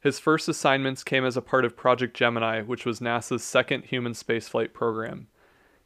[0.00, 4.12] His first assignments came as a part of Project Gemini, which was NASA's second human
[4.12, 5.28] spaceflight program.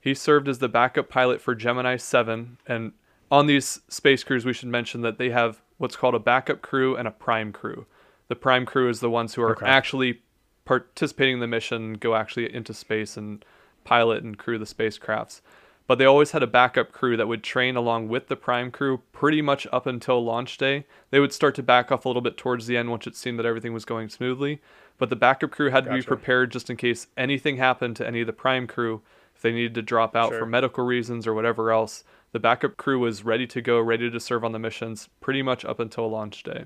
[0.00, 2.92] He served as the backup pilot for Gemini 7, and
[3.30, 6.96] on these space crews, we should mention that they have what's called a backup crew
[6.96, 7.86] and a prime crew.
[8.28, 9.66] The prime crew is the ones who are Okay.
[9.66, 10.22] actually
[10.64, 13.44] participating in the mission, go actually into space and
[13.84, 15.40] pilot and crew the spacecrafts.
[15.86, 19.00] But they always had a backup crew that would train along with the prime crew
[19.12, 20.84] pretty much up until launch day.
[21.10, 23.38] They would start to back off a little bit towards the end once it seemed
[23.38, 24.60] that everything was going smoothly.
[24.98, 28.20] But the backup crew had to be prepared just in case anything happened to any
[28.20, 29.00] of the prime crew.
[29.38, 30.40] If they needed to drop out Sure.
[30.40, 34.18] for medical reasons or whatever else, the backup crew was ready to go, ready to
[34.18, 36.64] serve on the missions pretty much up until launch day.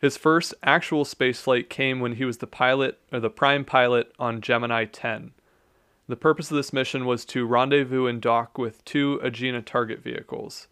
[0.00, 4.40] His first actual spaceflight came when he was the pilot or the prime pilot on
[4.40, 5.32] Gemini 10.
[6.06, 10.68] The purpose of this mission was to rendezvous and dock with two Agena target vehicles.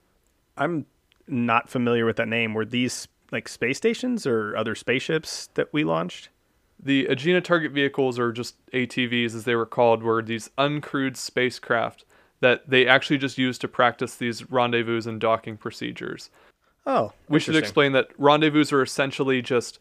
[0.56, 0.86] I'm
[1.26, 2.54] not familiar with that name.
[2.54, 6.28] Were these like space stations or other spaceships that we launched?
[6.84, 12.04] The Agena target vehicles, or just ATVs as they were called, were these uncrewed spacecraft
[12.40, 16.28] that they actually just used to practice these rendezvous and docking procedures.
[16.86, 19.78] Oh, we should explain that rendezvous are essentially just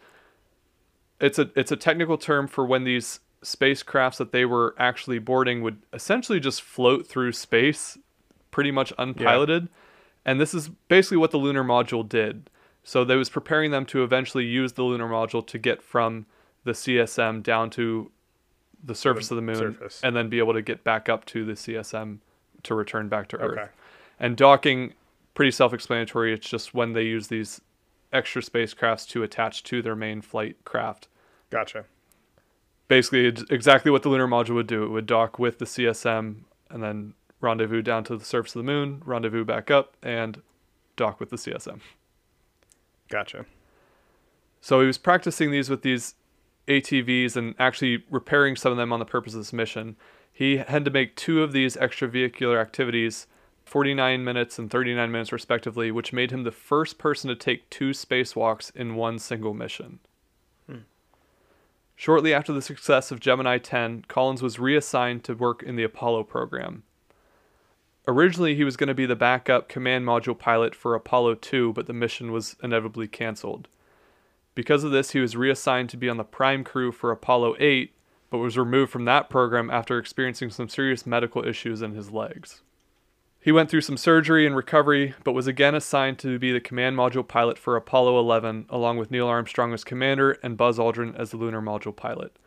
[1.19, 5.61] it's a it's a technical term for when these spacecrafts that they were actually boarding
[5.61, 7.97] would essentially just float through space
[8.51, 9.67] pretty much unpiloted.
[10.25, 12.49] And this is basically what the lunar module did.
[12.83, 16.25] So they was preparing them to eventually use the lunar module to get from
[16.63, 18.11] the CSM down to
[18.83, 20.01] the surface of the moon surface.
[20.03, 22.19] and then be able to get back up to the CSM
[22.63, 23.57] to return back to Earth.
[23.57, 23.71] Okay.
[24.19, 24.93] And docking,
[25.33, 26.33] pretty self-explanatory.
[26.33, 27.61] It's just when they use these
[28.11, 31.07] extra spacecrafts to attach to their main flight craft.
[31.49, 31.85] Gotcha.
[32.87, 34.83] Basically, it's exactly what the lunar module would do.
[34.83, 38.71] It would dock with the CSM and then rendezvous down to the surface of the
[38.71, 40.41] moon, rendezvous back up, and
[40.95, 41.79] dock with the CSM.
[43.09, 43.45] Gotcha.
[44.61, 46.15] So he was practicing these with these
[46.67, 49.95] ATVs and actually repairing some of them on the purpose of this mission.
[50.31, 53.27] He had to make two of these extravehicular activities,
[53.65, 57.91] 49 minutes and 39 minutes respectively, which made him the first person to take two
[57.91, 59.99] spacewalks in one single mission.
[60.67, 60.77] Hmm.
[61.95, 66.23] Shortly after the success of Gemini 10, Collins was reassigned to work in the Apollo
[66.23, 66.83] program.
[68.07, 71.87] Originally, he was going to be the backup command module pilot for Apollo 2, but
[71.87, 73.69] the mission was inevitably canceled.
[74.55, 77.93] Because of this, he was reassigned to be on the prime crew for Apollo 8,
[78.29, 82.61] but was removed from that program after experiencing some serious medical issues in his legs.
[83.39, 86.95] He went through some surgery and recovery, but was again assigned to be the command
[86.95, 91.31] module pilot for Apollo 11, along with Neil Armstrong as commander and Buzz Aldrin as
[91.31, 92.37] the lunar module pilot.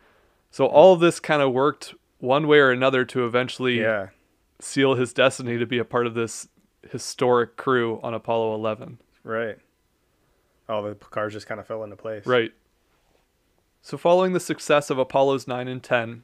[0.49, 4.07] So all of this kind of worked one way or another to eventually Yeah.
[4.59, 6.47] seal his destiny to be a part of this
[6.89, 8.97] historic crew on Apollo 11.
[9.23, 9.59] Right.
[10.69, 12.25] All the cars just kind of fell into place.
[12.25, 12.51] Right.
[13.81, 16.23] So, following the success of Apollo's 9 and 10,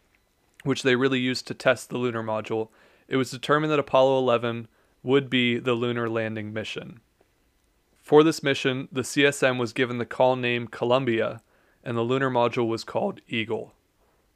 [0.63, 2.69] which they really used to test the lunar module,
[3.07, 4.67] it was determined that Apollo 11
[5.01, 6.99] would be the lunar landing mission.
[8.01, 11.41] For this mission, the CSM was given the call name Columbia,
[11.83, 13.73] and the lunar module was called Eagle.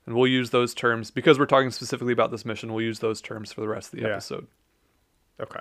[0.06, 2.72] And we'll use those terms because we're talking specifically about this mission.
[2.74, 4.14] We'll use those terms for the rest of the Yeah.
[4.14, 4.48] episode.
[5.38, 5.60] Okay.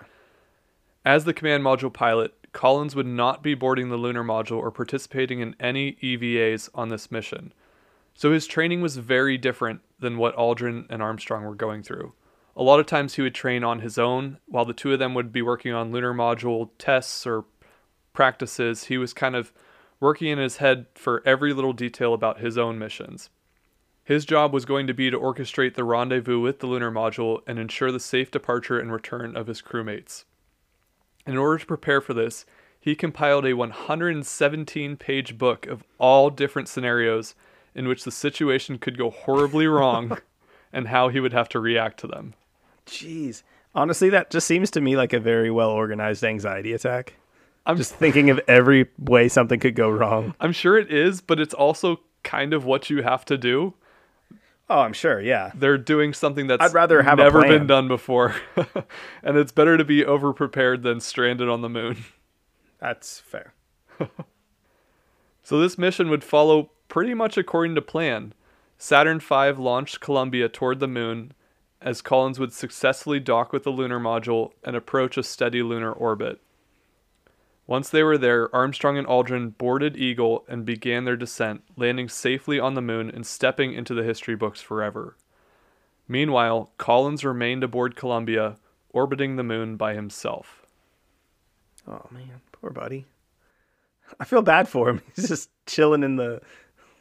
[1.05, 5.41] As the command module pilot, Collins would not be boarding the lunar module or participating
[5.41, 7.53] in any EVAs on this mission.
[8.15, 12.15] So his training was very different than what Aldrin and Armstrong were going through.
[12.57, 15.13] A lot of times he would train on his own, while the two of them
[15.13, 17.45] would be working on lunar module tests or
[18.15, 18.85] practices.
[18.85, 19.53] He was kind of
[20.01, 23.29] working in his head for every little detail about his own missions.
[24.03, 27.59] His job was going to be to orchestrate the rendezvous with the lunar module and
[27.59, 30.25] ensure the safe departure and return of his crewmates.
[31.27, 32.47] In order to prepare for this,
[32.79, 37.35] he compiled a 117 page book of all different scenarios
[37.75, 40.19] in which the situation could go horribly wrong
[40.73, 42.35] and how he would have to react to them.
[42.87, 43.43] Jeez.
[43.75, 47.15] Honestly, that just seems to me like a very well organized anxiety attack.
[47.67, 50.35] I'm Just thinking of every way something could go wrong.
[50.39, 53.75] I'm sure it is, but it's also kind of what you have to do.
[54.69, 55.21] Oh, I'm sure.
[55.21, 55.53] Yeah.
[55.55, 58.35] They're doing something that's I'd rather have never been done before.
[59.23, 62.05] and it's better to be over prepared than stranded on the moon.
[62.81, 63.55] That's fair.
[65.47, 68.35] So this mission would follow pretty much according to plan.
[68.79, 71.35] Saturn V launched Columbia toward the moon
[71.81, 76.41] as Collins would successfully dock with the lunar module and approach a steady lunar orbit.
[77.67, 82.61] Once they were there, Armstrong and Aldrin boarded Eagle and began their descent, landing safely
[82.61, 85.17] on the moon and stepping into the history books forever.
[86.07, 88.57] Meanwhile, Collins remained aboard Columbia,
[88.91, 90.65] orbiting the moon by himself.
[91.89, 93.07] Oh man, poor buddy.
[94.21, 95.03] I feel bad for him.
[95.17, 96.41] He's just chilling in the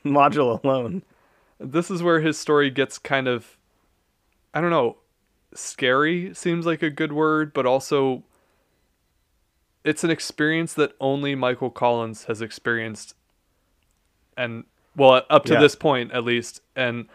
[0.04, 1.04] module alone.
[1.60, 3.58] this is where his story gets kind of
[4.54, 4.97] I don't know,
[5.54, 8.23] scary seems like a good word, but also
[9.86, 13.15] it's an experience that only Michael Collins has experienced
[14.36, 15.60] and well up to Yeah.
[15.62, 17.08] this point at least and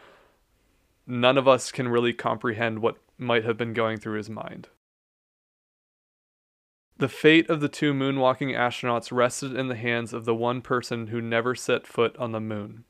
[1.07, 4.69] none of us can really comprehend what might have been going through his mind.
[6.97, 11.09] The fate of the two moonwalking astronauts rested in the hands of the one person
[11.09, 12.85] who never set foot on the moon.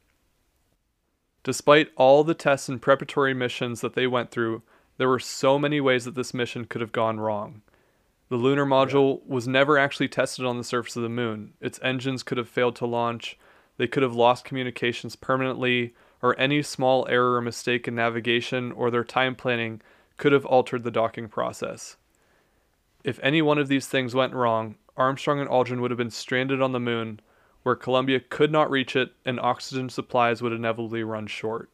[1.43, 4.62] Despite all the tests and preparatory missions that they went through,
[4.99, 7.62] there were so many ways that this mission could have gone wrong.
[8.31, 11.55] The lunar module was never actually tested on the surface of the moon.
[11.61, 13.37] Its engines could have failed to launch,
[13.77, 18.90] they could have lost communications permanently, or any small error or mistake in navigation or
[18.90, 19.81] their time planning
[20.16, 21.97] could have altered the docking process.
[23.03, 26.61] If any one of these things went wrong, Armstrong and Aldrin would have been stranded
[26.61, 27.21] on the moon,
[27.62, 31.71] where Columbia could not reach it and oxygen supplies would inevitably run short.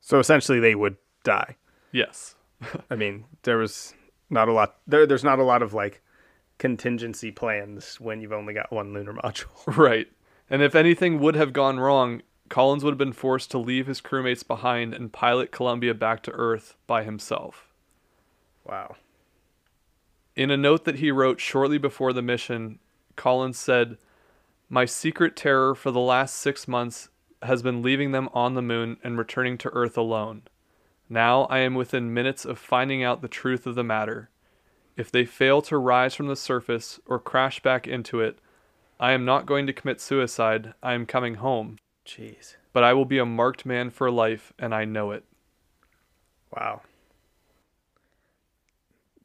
[0.00, 1.56] So essentially, they would die.
[1.92, 2.36] Yes.
[2.90, 3.94] I mean, there was
[4.30, 4.76] not a lot.
[4.86, 6.02] There, there's not a lot of like
[6.58, 9.76] contingency plans when you've only got one lunar module.
[9.76, 10.08] Right.
[10.50, 14.00] And if anything would have gone wrong, Collins would have been forced to leave his
[14.00, 17.68] crewmates behind and pilot Columbia back to Earth by himself.
[18.64, 18.96] Wow.
[20.34, 22.78] In a note that he wrote shortly before the mission,
[23.16, 23.98] Collins said,
[24.68, 27.08] My secret terror for the last six months
[27.42, 30.42] has been leaving them on the moon and returning to Earth alone.
[31.08, 34.30] Now I am within minutes of finding out the truth of the matter.
[34.96, 38.38] If they fail to rise from the surface or crash back into it,
[39.00, 40.74] I am not going to commit suicide.
[40.82, 41.78] I am coming home.
[42.04, 42.56] Jeez.
[42.72, 45.24] But I will be a marked man for life, and I know it.
[46.54, 46.82] Wow.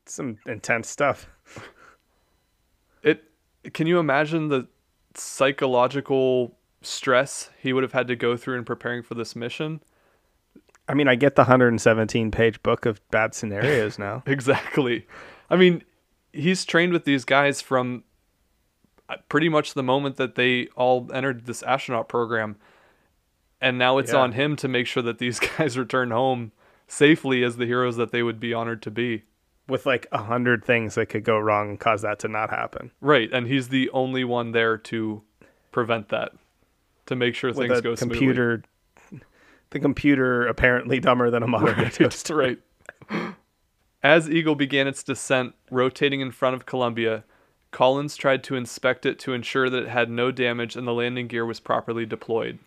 [0.06, 1.28] Some intense stuff.
[3.02, 3.24] it
[3.74, 4.68] can you imagine the
[5.16, 9.82] psychological stress he would have had to go through in preparing for this mission
[10.88, 14.22] I mean, I get the 117 page book of bad scenarios now.
[14.28, 15.08] exactly
[15.50, 15.84] i mean
[16.32, 18.04] he's trained with these guys from
[19.10, 22.56] uh, pretty much the moment that they all entered this astronaut program
[23.62, 24.20] and now it's Yeah.
[24.20, 26.52] on him to make sure that these guys return home
[26.88, 29.24] safely as the heroes that they would be honored to be
[29.68, 32.92] With like a hundred things that could go wrong and cause that to not happen.
[33.02, 35.22] right and he's the only one there to
[35.72, 36.32] prevent that
[37.08, 38.18] to make sure With things go smoothly.
[38.18, 38.64] computer,
[39.74, 42.60] the computer apparently dumber than a modern day That's right.
[44.02, 47.24] As Eagle began its descent, rotating in front of Columbia,
[47.72, 51.28] Collins tried to inspect it to ensure that it had no damage and the landing
[51.28, 52.60] gear was properly deployed.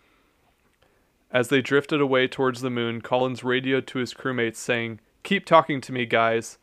[1.31, 5.81] As they drifted away towards the moon, Collins radioed to his crewmates saying, Keep talking
[5.81, 6.57] to me, guys,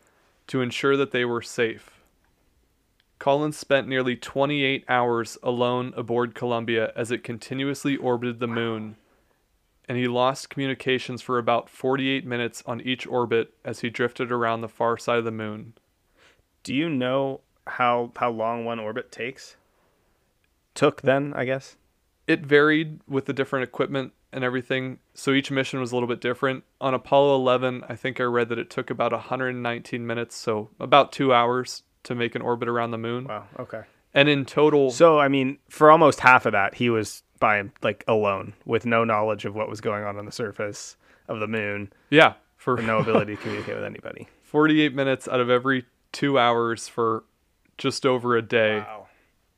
[0.46, 2.02] to ensure that they were safe.
[3.18, 8.96] Collins spent nearly 28 hours alone aboard Columbia as it continuously orbited the moon,
[9.88, 14.60] and he lost communications for about 48 minutes on each orbit as he drifted around
[14.60, 15.74] the far side of the moon.
[16.62, 19.56] Do you know how how long one orbit takes?
[20.74, 21.76] Took then, I guess.
[22.26, 24.98] It varied with the different equipment and everything.
[25.14, 26.64] So each mission was a little bit different.
[26.80, 31.12] On Apollo 11, I think I read that it took about 119 minutes, so about
[31.12, 33.24] two hours to make an orbit around the moon.
[33.26, 33.46] Wow.
[33.58, 33.82] Okay.
[34.12, 38.02] And in total, So I mean, for almost half of that, he was by like
[38.08, 40.96] alone, with no knowledge of what was going on on the surface
[41.28, 44.28] of the moon, yeah, for no ability to communicate with anybody.
[44.44, 47.24] 48 minutes out of every two hours for
[47.76, 49.08] just over a day, Wow.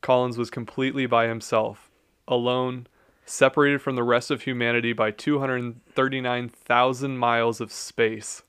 [0.01, 1.89] Collins was completely by himself,
[2.27, 2.87] alone,
[3.25, 8.43] separated from the rest of humanity by 239,000 miles of space.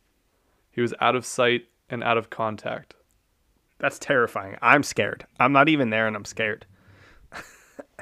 [0.72, 2.94] He was out of sight and out of contact.
[3.78, 4.56] That's terrifying.
[4.60, 5.26] I'm scared.
[5.38, 6.66] I'm not even there, and I'm scared.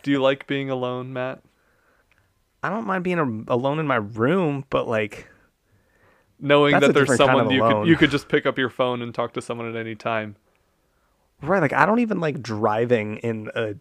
[0.06, 1.42] Do you like being alone, Matt?
[2.62, 5.28] I don't mind being a, alone in my room, but like,
[6.38, 8.70] Knowing that there's different kind someone of you could you could just pick up your
[8.70, 10.36] phone and talk to someone at any time.
[11.42, 11.60] right?
[11.60, 13.74] Like, I don't even like driving in a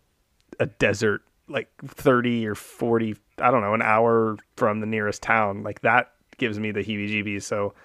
[0.60, 3.16] a desert, like thirty or forty.
[3.38, 5.62] I don't know, an hour from the nearest town.
[5.62, 7.44] Like that gives me the heebie-jeebies.
[7.44, 7.76] So,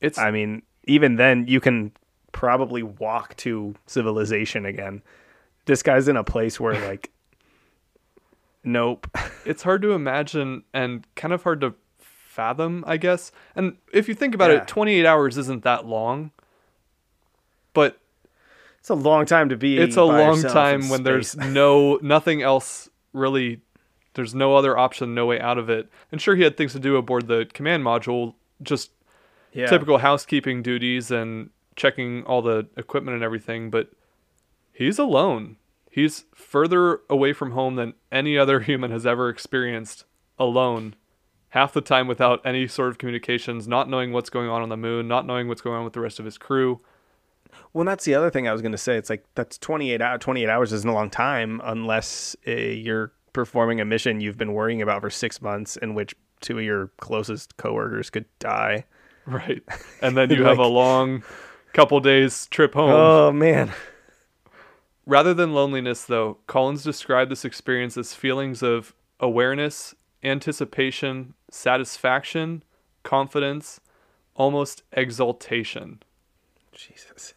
[0.00, 1.92] It's I mean, even then, you can
[2.32, 5.00] probably walk to civilization again.
[5.66, 7.12] This guy's in a place where like,
[8.64, 9.06] nope.
[9.44, 13.30] it's hard to imagine and kind of hard to fathom, I guess.
[13.54, 14.58] And if you think about Yeah.
[14.62, 16.32] it, 28 hours isn't that long.
[17.72, 17.98] But
[18.80, 19.78] It's a long time to be.
[19.78, 23.60] it's a long time when there's no nothing else really
[24.14, 25.88] there's no other option, no way out of it.
[26.12, 28.90] And sure he had things to do aboard the command module, just
[29.52, 29.66] yeah.
[29.66, 33.90] typical housekeeping duties and checking all the equipment and everything, but
[34.72, 35.56] he's alone.
[35.94, 40.04] He's further away from home than any other human has ever experienced
[40.40, 40.96] alone.
[41.50, 44.76] Half the time without any sort of communications, not knowing what's going on on the
[44.76, 46.80] moon, not knowing what's going on with the rest of his crew.
[47.72, 48.96] Well, that's the other thing I was going to say.
[48.96, 50.18] It's like that's 28 hours.
[50.18, 54.82] 28 hours isn't a long time unless uh, you're performing a mission you've been worrying
[54.82, 58.84] about for six months, in which two of your closest coworkers could die.
[59.26, 59.62] Right.
[60.02, 61.22] And then you have a long
[61.72, 62.90] couple days trip home.
[62.90, 63.72] Oh man,
[65.06, 72.62] Rather than loneliness, though, Collins described this experience as feelings of awareness, anticipation, satisfaction,
[73.02, 73.80] confidence,
[74.34, 76.02] almost exaltation.
[76.72, 77.34] Jesus.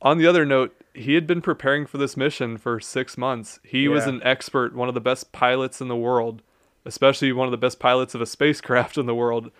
[0.00, 3.60] On the other note, he had been preparing for this mission for six months.
[3.62, 6.42] He was an expert, one of the best pilots in the world,
[6.84, 9.50] especially one of the best pilots of a spacecraft in the world,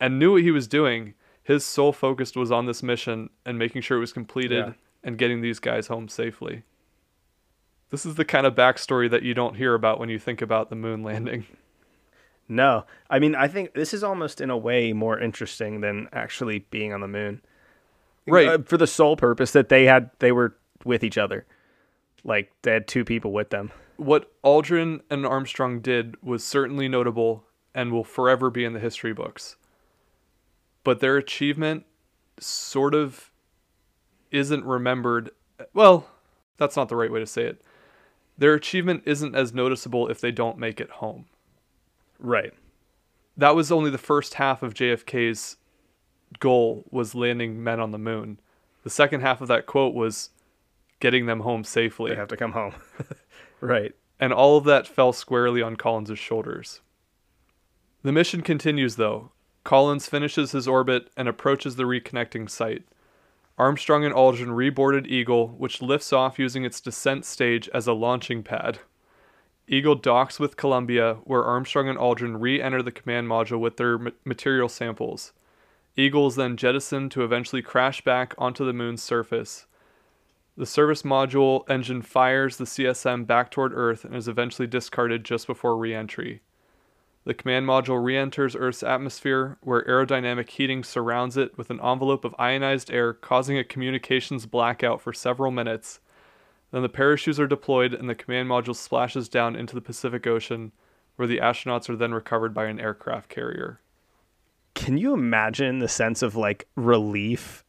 [0.00, 1.14] and knew what he was doing.
[1.42, 4.72] His sole focus was on this mission and making sure it was completed Yeah.
[5.06, 6.64] And getting these guys home safely.
[7.90, 10.68] This is the kind of backstory that you don't hear about when you think about
[10.68, 11.46] the moon landing.
[12.48, 16.60] No, I mean I think this is almost in a way more interesting than actually
[16.70, 17.42] being on the moon.
[18.24, 18.48] Right.
[18.48, 21.46] Uh, for the sole purpose that they had, they were with each other.
[22.22, 23.72] Like they had two people with them.
[23.96, 27.44] What Aldrin and Armstrong did was certainly notable
[27.74, 29.56] and will forever be in the history books.
[30.84, 31.84] But their achievement
[32.38, 33.30] sort of
[34.36, 35.30] isn't remembered.
[35.72, 36.06] Well,
[36.56, 37.62] that's not the right way to say it.
[38.38, 41.26] Their achievement isn't as noticeable if they don't make it home.
[42.18, 42.52] Right.
[43.36, 45.56] That was only the first half of JFK's
[46.38, 48.38] goal was landing men on the moon.
[48.82, 50.30] The second half of that quote was
[51.00, 52.10] getting them home safely.
[52.10, 52.74] They have to come home.
[53.60, 53.94] right.
[54.20, 56.80] and all of that fell squarely on Collins' shoulders.
[58.02, 59.32] The mission continues, though.
[59.64, 62.84] Collins finishes his orbit and approaches the reconnecting site.
[63.58, 68.42] Armstrong and Aldrin reboarded Eagle, which lifts off using its descent stage as a launching
[68.42, 68.80] pad.
[69.66, 73.98] Eagle docks with Columbia, where Armstrong and Aldrin re enter the command module with their
[73.98, 75.32] ma- material samples.
[75.96, 79.66] Eagle is then jettisoned to eventually crash back onto the moon's surface.
[80.58, 85.46] The service module engine fires the CSM back toward Earth and is eventually discarded just
[85.46, 86.42] before re entry.
[87.26, 92.24] The command module re enters Earth's atmosphere, where aerodynamic heating surrounds it with an envelope
[92.24, 95.98] of ionized air, causing a communications blackout for several minutes.
[96.70, 100.70] Then the parachutes are deployed and the command module splashes down into the Pacific Ocean,
[101.16, 103.80] where the astronauts are then recovered by an aircraft carrier.
[104.74, 107.64] Can you imagine the sense of like relief?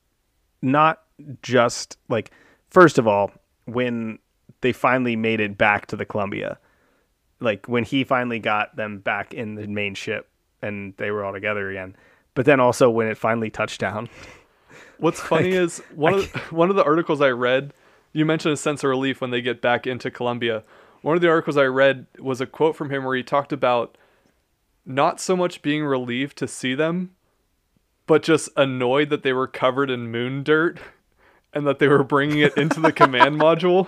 [0.62, 1.02] Not
[1.42, 2.30] just like,
[2.70, 3.32] first of all,
[3.66, 4.20] when
[4.62, 6.60] they finally made it back to the Columbia,
[7.40, 10.28] like when he finally got them back in the main ship
[10.62, 11.96] and they were all together again.
[12.34, 14.10] But then also when it finally touched down.
[14.98, 17.74] What's funny is one of the, one of the articles I read,
[18.14, 20.64] you mentioned a sense of relief when they get back into Columbia.
[21.02, 23.98] One of the articles I read was a quote from him where he talked about
[24.86, 27.12] not so much being relieved to see them,
[28.08, 30.80] but just annoyed that they were covered in moon dirt
[31.54, 33.88] and that they were bringing it into the command module.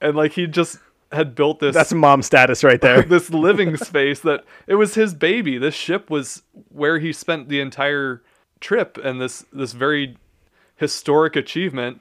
[0.00, 0.78] And like he just
[1.14, 3.02] had built this That's mom status right there.
[3.08, 5.58] this living space that it was his baby.
[5.58, 8.22] This ship was where he spent the entire
[8.60, 10.16] trip and this this very
[10.76, 12.00] historic achievement.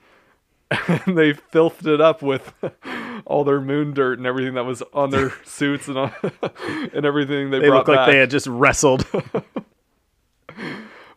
[1.06, 2.52] And they filthed it up with
[3.26, 6.12] all their moon dirt and everything that was on their suits and on,
[6.94, 8.08] and everything they, they brought look like back.
[8.08, 9.06] they had just wrestled.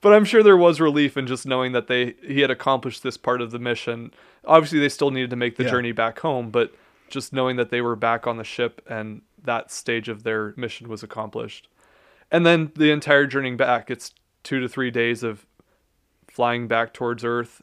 [0.02, 3.16] But I'm sure there was relief in just knowing that they he had accomplished this
[3.16, 4.12] part of the mission.
[4.44, 5.70] Obviously, they still needed to make the Yeah.
[5.70, 6.72] journey back home, but
[7.08, 10.88] just knowing that they were back on the ship and that stage of their mission
[10.88, 11.68] was accomplished.
[12.30, 15.46] And then the entire journey back, it's two to three days of
[16.28, 17.62] flying back towards Earth.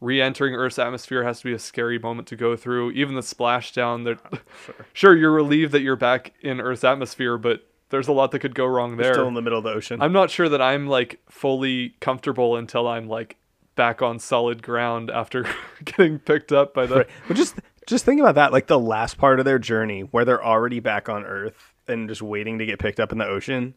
[0.00, 2.90] Re-entering Earth's atmosphere has to be a scary moment to go through.
[2.90, 4.42] Even the splashdown, that
[4.92, 5.16] sure.
[5.16, 8.66] you're relieved that you're back in Earth's atmosphere, but there's a lot that could go
[8.66, 9.14] wrong there.
[9.14, 10.02] Still in the middle of the ocean.
[10.02, 13.36] I'm not sure that I'm like fully comfortable until I'm like
[13.74, 15.46] back on solid ground after
[15.84, 17.08] getting picked up by the Right.
[17.28, 17.56] But just
[17.86, 21.08] just think about that, like the last part of their journey where they're already back
[21.08, 23.74] on Earth and just waiting to get picked up in the ocean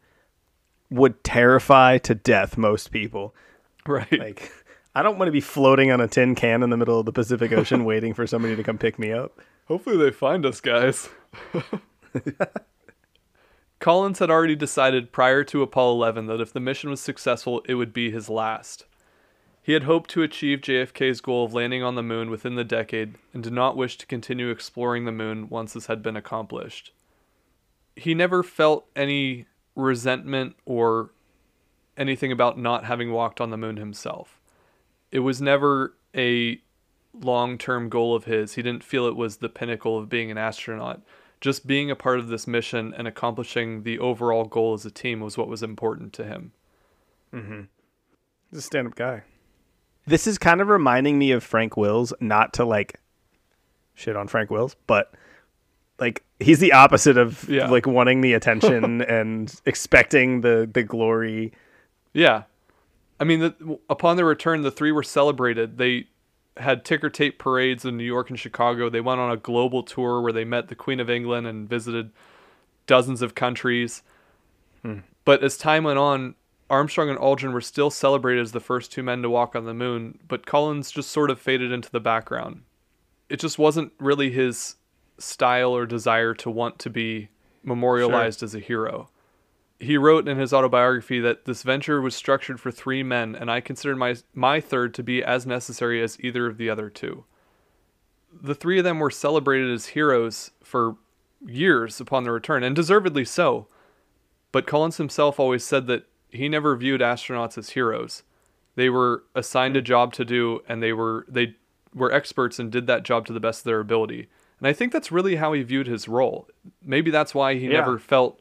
[0.90, 3.34] would terrify to death most people.
[3.88, 4.20] right.
[4.20, 4.52] Like
[4.96, 7.12] I don't want to be floating on a tin can in the middle of the
[7.12, 9.40] Pacific Ocean waiting for somebody to come pick me up.
[9.68, 11.10] Hopefully they find us, guys.
[13.80, 17.76] Collins had already decided prior to Apollo 11 that if the mission was successful, it
[17.76, 18.86] would be his last.
[19.66, 23.16] He had hoped to achieve JFK's goal of landing on the moon within the decade
[23.34, 26.92] and did not wish to continue exploring the moon once this had been accomplished.
[27.96, 31.10] He never felt any resentment or
[31.98, 34.40] anything about not having walked on the moon himself.
[35.12, 36.62] It was never a
[37.12, 38.54] long term goal of his.
[38.54, 41.02] He didn't feel it was the pinnacle of being an astronaut.
[41.42, 45.22] Just being a part of this mission and accomplishing the overall goal as a team
[45.22, 46.52] was what was important to him.
[47.34, 47.62] Mm-hmm.
[48.52, 49.24] He's a stand up guy.
[50.08, 53.00] This is kind of reminding me of Frank Wills, not to like
[53.94, 55.14] shit on Frank Wills, but
[56.00, 57.70] like he's the opposite of Yeah.
[57.70, 61.54] like wanting the attention and expecting the the glory.
[62.14, 62.44] Yeah.
[63.20, 65.78] I mean, the, upon their return, the three were celebrated.
[65.78, 66.08] They
[66.58, 68.90] had ticker tape parades in New York and Chicago.
[68.90, 72.12] They went on a global tour where they met the Queen of England and visited
[72.88, 74.04] dozens of countries.
[74.82, 75.00] Hmm.
[75.24, 76.36] But as time went on,
[76.70, 79.74] Armstrong and Aldrin were still celebrated as the first two men to walk on the
[79.74, 82.64] moon, but Collins just sort of faded into the background.
[83.30, 84.76] It just wasn't really his
[85.18, 87.30] style or desire to want to be
[87.64, 89.10] memorialized as a hero
[89.80, 93.60] he wrote in his autobiography that this venture was structured for three men, and I
[93.62, 97.26] considered my my third to be as necessary as either of the other two.
[98.32, 100.98] The three of them were celebrated as heroes for
[101.46, 103.68] years upon their return, and deservedly so.
[104.52, 106.06] But Collins himself always said that
[106.36, 108.24] he never viewed astronauts as heroes.
[108.76, 111.56] They were assigned a job to do, and they were they
[111.94, 114.28] were experts and did that job to the best of their ability.
[114.60, 116.48] And I think that's really how he viewed his role.
[116.84, 117.80] Maybe that's why he Yeah.
[117.80, 118.40] never felt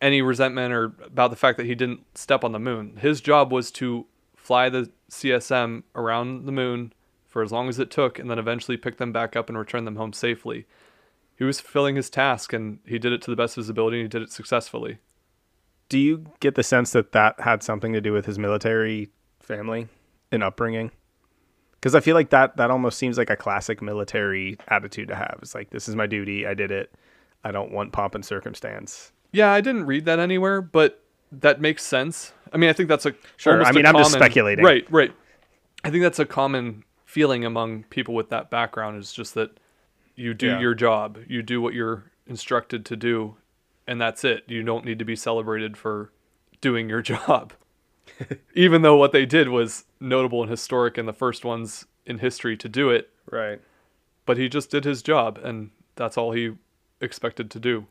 [0.00, 2.96] any resentment or about the fact that he didn't step on the moon.
[3.00, 6.92] His job was to fly the CSM around the moon
[7.26, 9.84] for as long as it took and then eventually pick them back up and return
[9.84, 10.66] them home safely.
[11.36, 13.98] He was fulfilling his task and he did it to the best of his ability
[14.00, 14.98] and he did it successfully.
[15.88, 19.08] Do you get the sense that that had something to do with his military
[19.40, 19.88] family
[20.32, 20.90] and upbringing?
[21.74, 25.38] Because I feel like that that almost seems like a classic military attitude to have.
[25.42, 26.46] It's like this is my duty.
[26.46, 26.92] I did it.
[27.44, 29.12] I don't want pomp and circumstance.
[29.32, 32.32] Yeah, I didn't read that anywhere, but that makes sense.
[32.52, 34.64] I mean, I think that's a Sure, I mean, I'm just speculating.
[34.64, 35.12] Right, right.
[35.84, 39.60] I think that's a common feeling among people with that background is just that
[40.16, 40.60] you do Yeah.
[40.60, 43.36] your job, you do what you're instructed to do,
[43.86, 44.44] and that's it.
[44.48, 46.12] You don't need to be celebrated for
[46.60, 47.52] doing your job.
[48.54, 52.56] Even though what they did was notable and historic and the first ones in history
[52.56, 53.60] to do it, Right.
[54.24, 56.52] but he just did his job and that's all he
[57.00, 57.86] expected to do.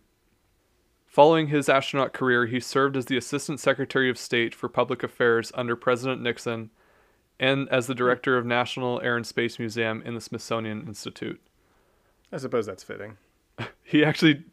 [1.06, 5.52] Following his astronaut career, he served as the Assistant Secretary of State for Public Affairs
[5.56, 6.72] under President Nixon
[7.40, 11.42] and as the Director of National Air and Space Museum in the Smithsonian Institute.
[12.32, 13.18] I suppose that's fitting.
[13.84, 14.44] He actually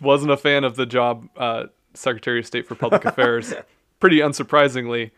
[0.00, 1.64] wasn't a fan of the job uh,
[1.94, 3.54] Secretary of State for Public Affairs,
[4.00, 5.10] pretty unsurprisingly,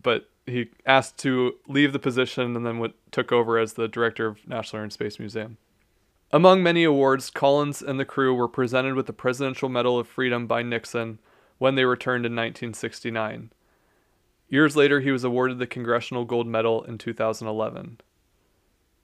[0.00, 4.46] but he asked to leave the position and then took over as the Director of
[4.48, 5.58] National Air and Space Museum.
[6.30, 10.46] Among many awards, Collins and the crew were presented with the Presidential Medal of Freedom
[10.46, 11.18] by Nixon
[11.56, 13.50] when they returned in 1969.
[14.48, 18.00] Years later, he was awarded the Congressional Gold Medal in 2011.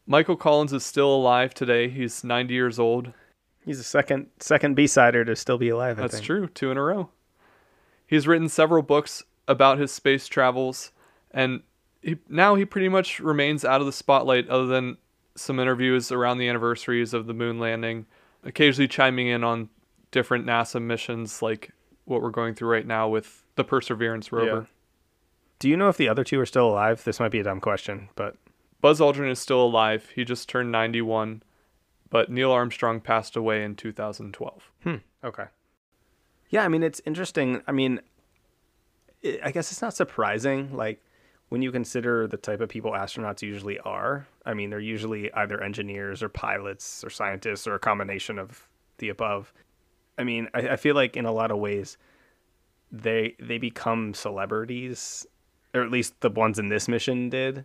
[0.06, 1.88] Michael Collins is still alive today.
[1.88, 3.12] He's 90 years old.
[3.64, 5.98] He's a second second B sider to still be alive.
[5.98, 6.26] I That's think.
[6.26, 7.10] true, two in a row.
[8.06, 10.92] He's written several books about his space travels,
[11.30, 11.62] and
[12.02, 14.98] he, now he pretty much remains out of the spotlight other than
[15.36, 18.06] some interviews around the anniversaries of the moon landing.
[18.44, 19.68] occasionally chiming in on
[20.10, 21.70] different NASA missions like
[22.04, 24.68] what we're going through right now with the Perseverance rover.
[25.58, 27.02] Do you know if the other two are still alive?
[27.04, 28.36] This might be a dumb question, but
[28.80, 30.10] Buzz Aldrin is still alive.
[30.14, 31.42] He just turned 91,
[32.14, 34.70] but Neil Armstrong passed away in 2012.
[34.84, 34.94] Hmm.
[35.24, 35.46] Okay.
[36.48, 37.60] Yeah, I mean it's interesting.
[37.66, 37.98] I mean,
[39.24, 40.76] i I guess it's not surprising.
[40.76, 41.02] Like
[41.48, 44.28] when you consider the type of people astronauts usually are.
[44.46, 49.08] I mean, they're usually either engineers or pilots or scientists or a combination of the
[49.08, 49.52] above.
[50.16, 51.98] I mean, I, I feel like in a lot of ways,
[52.92, 55.26] they they become celebrities,
[55.74, 57.64] or at least the ones in this mission did,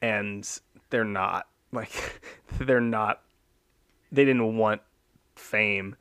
[0.00, 0.48] and
[0.88, 2.22] they're not like
[2.58, 3.20] they're not.
[4.12, 4.82] They didn't want
[5.36, 5.96] fame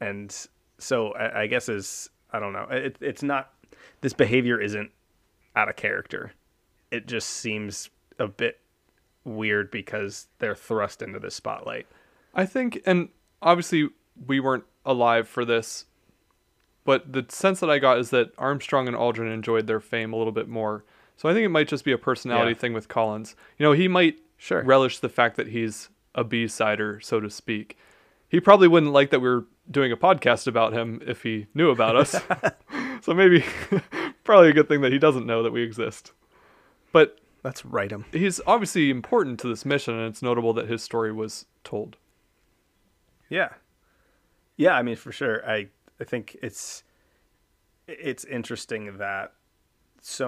[0.00, 0.34] and
[0.78, 2.66] so I, I guess is I don't know.
[2.70, 3.52] It, it's not
[4.00, 4.90] this behavior isn't
[5.56, 6.32] out of character.
[6.90, 8.60] It just seems a bit
[9.24, 11.86] weird because they're thrust into the spotlight.
[12.34, 13.08] I think, and
[13.40, 13.88] obviously
[14.26, 15.86] we weren't alive for this,
[16.84, 20.16] but the sense that I got is that Armstrong and Aldrin enjoyed their fame a
[20.16, 20.84] little bit more.
[21.16, 22.58] So I think it might just be a personality Yeah.
[22.58, 23.36] thing with Collins.
[23.58, 24.62] You know, he might Sure.
[24.64, 27.76] relish the fact that he's a B-sider, so to speak.
[28.28, 31.70] He probably wouldn't like that we were doing a podcast about him if he knew
[31.70, 32.16] about us.
[33.02, 33.44] so maybe,
[34.24, 36.12] probably a good thing that he doesn't know that we exist.
[36.92, 38.06] But Let's write him.
[38.12, 41.96] he's obviously important to this mission, and it's notable that his story was told.
[43.28, 43.50] Yeah.
[44.56, 45.48] Yeah, I mean for sure.
[45.48, 45.68] I
[46.00, 46.84] I think it's
[47.86, 49.32] it's interesting that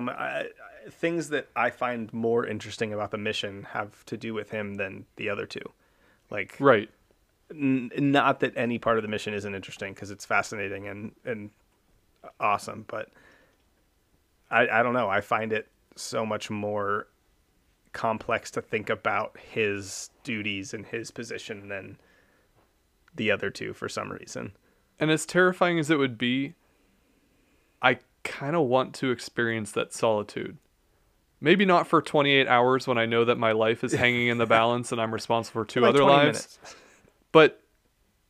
[0.08, 0.48] I, I-
[0.90, 5.04] things that I find more interesting about the mission have to do with him than
[5.16, 5.72] the other two.
[6.30, 6.88] Like Right.
[7.50, 11.50] n- not that any part of the mission isn't interesting because it's fascinating and and
[12.40, 13.10] awesome, but
[14.50, 15.08] I I don't know.
[15.08, 17.08] I find it so much more
[17.92, 21.98] complex to think about his duties and his position than
[23.14, 24.52] the other two for some reason.
[25.00, 26.54] And as terrifying as it would be,
[27.82, 30.58] I kind of want to experience that solitude.
[31.40, 34.46] Maybe not for 28 hours when I know that my life is hanging in the
[34.58, 36.24] balance and I'm responsible for two Like other lives.
[36.24, 36.58] minutes.
[37.32, 37.60] But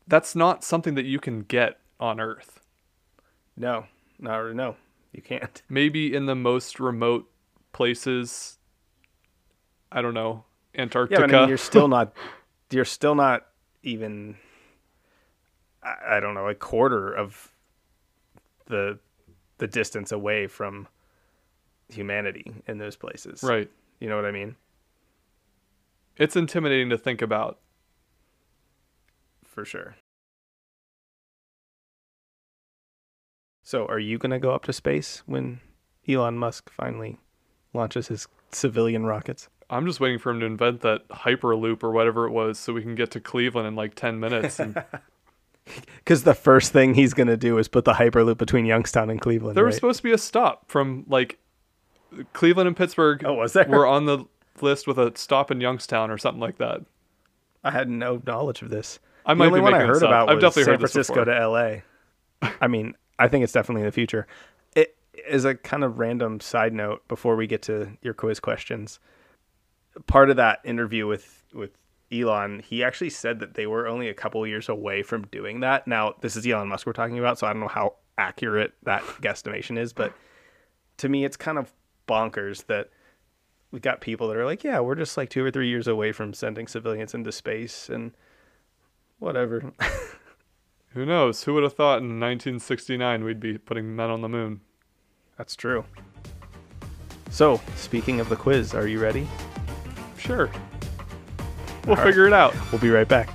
[0.09, 2.61] that's not something that you can get on Earth.
[3.57, 3.86] No,
[4.18, 4.76] no, no,
[5.12, 5.62] you can't.
[5.68, 7.30] Maybe in the most remote
[7.72, 8.59] places,
[9.90, 10.44] I don't know,
[10.74, 11.20] Yeah, Antarctica.
[11.22, 12.12] but I mean, you're still not.
[12.72, 13.47] You're still not
[13.84, 14.36] even.
[15.84, 17.53] I, I don't know a quarter of
[18.66, 18.99] the
[19.59, 20.88] the distance away from
[21.88, 23.42] humanity in those places.
[23.42, 23.70] right.
[24.00, 24.57] You know what I mean?
[26.16, 27.59] It's intimidating to think about.
[29.44, 29.96] For sure.
[33.62, 35.61] So, are you going to go up to space when
[36.09, 37.18] Elon Musk finally
[37.74, 39.48] launches his civilian rockets?
[39.68, 42.82] I'm just waiting for him to invent that hyperloop or whatever it was so we
[42.82, 44.61] can get to Cleveland in like 10 minutes.
[44.61, 44.84] And
[45.98, 49.20] Because the first thing he's going to do is put the hyperloop between Youngstown and
[49.20, 49.56] Cleveland.
[49.56, 51.38] there was supposed to be a stop from like
[52.32, 53.22] Cleveland and Pittsburgh.
[53.24, 53.64] Oh, was there?
[53.64, 54.24] We were on the
[54.62, 56.82] list with a stop in Youngstown or something like that.
[57.64, 59.00] I had no knowledge of this.
[59.24, 61.14] I the might only be one I heard about I've was definitely San heard Francisco
[61.14, 61.24] before.
[61.24, 61.82] to L.A.
[62.60, 64.26] I mean, I think it's definitely in the future.
[64.76, 64.96] It
[65.28, 69.00] is a kind of random side note before we get to your quiz questions.
[70.06, 71.70] Part of that interview with with
[72.12, 75.86] Elon, he actually said that they were only a couple years away from doing that.
[75.86, 79.02] Now, this is Elon Musk we're talking about, so I don't know how accurate that
[79.20, 80.12] guesstimation is, but
[80.98, 81.72] to me, it's kind of
[82.09, 82.90] bonkers that
[83.70, 86.12] we've got people that are like, yeah, we're just like two or three years away
[86.12, 88.12] from sending civilians into space and
[89.18, 89.72] whatever.
[90.90, 91.42] Who knows?
[91.44, 94.61] Who would have thought in 1969 we'd be putting men on the moon?
[95.36, 95.84] That's true.
[97.30, 99.26] So, speaking of the quiz, are you ready?
[100.16, 100.50] Sure.
[101.87, 102.09] We'll All right.
[102.09, 102.55] figure it out.
[102.72, 103.30] We'll be right back.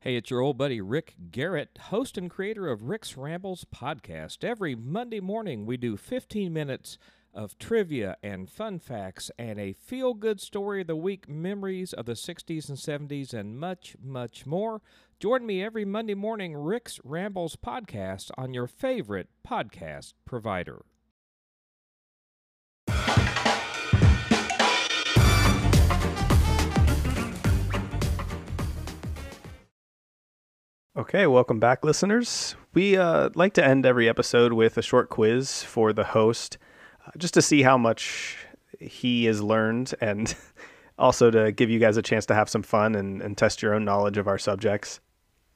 [0.00, 4.42] Hey, it's your old buddy Rick Garrett, host and creator of Rick's Rambles podcast.
[4.42, 6.98] Every Monday morning, we do 15 minutes
[7.34, 12.06] of trivia and fun facts and a feel good story of the week, memories of
[12.06, 14.82] the 60s and 70s, and much, much more.
[15.18, 20.82] Join me every Monday morning, Rick's Rambles podcast, on your favorite podcast provider.
[30.94, 32.54] Okay, welcome back, listeners.
[32.74, 36.58] We uh, like to end every episode with a short quiz for the host,
[37.18, 38.36] just to see how much
[38.78, 40.34] he has learned and
[40.98, 43.74] also to give you guys a chance to have some fun and, and test your
[43.74, 45.00] own knowledge of our subjects.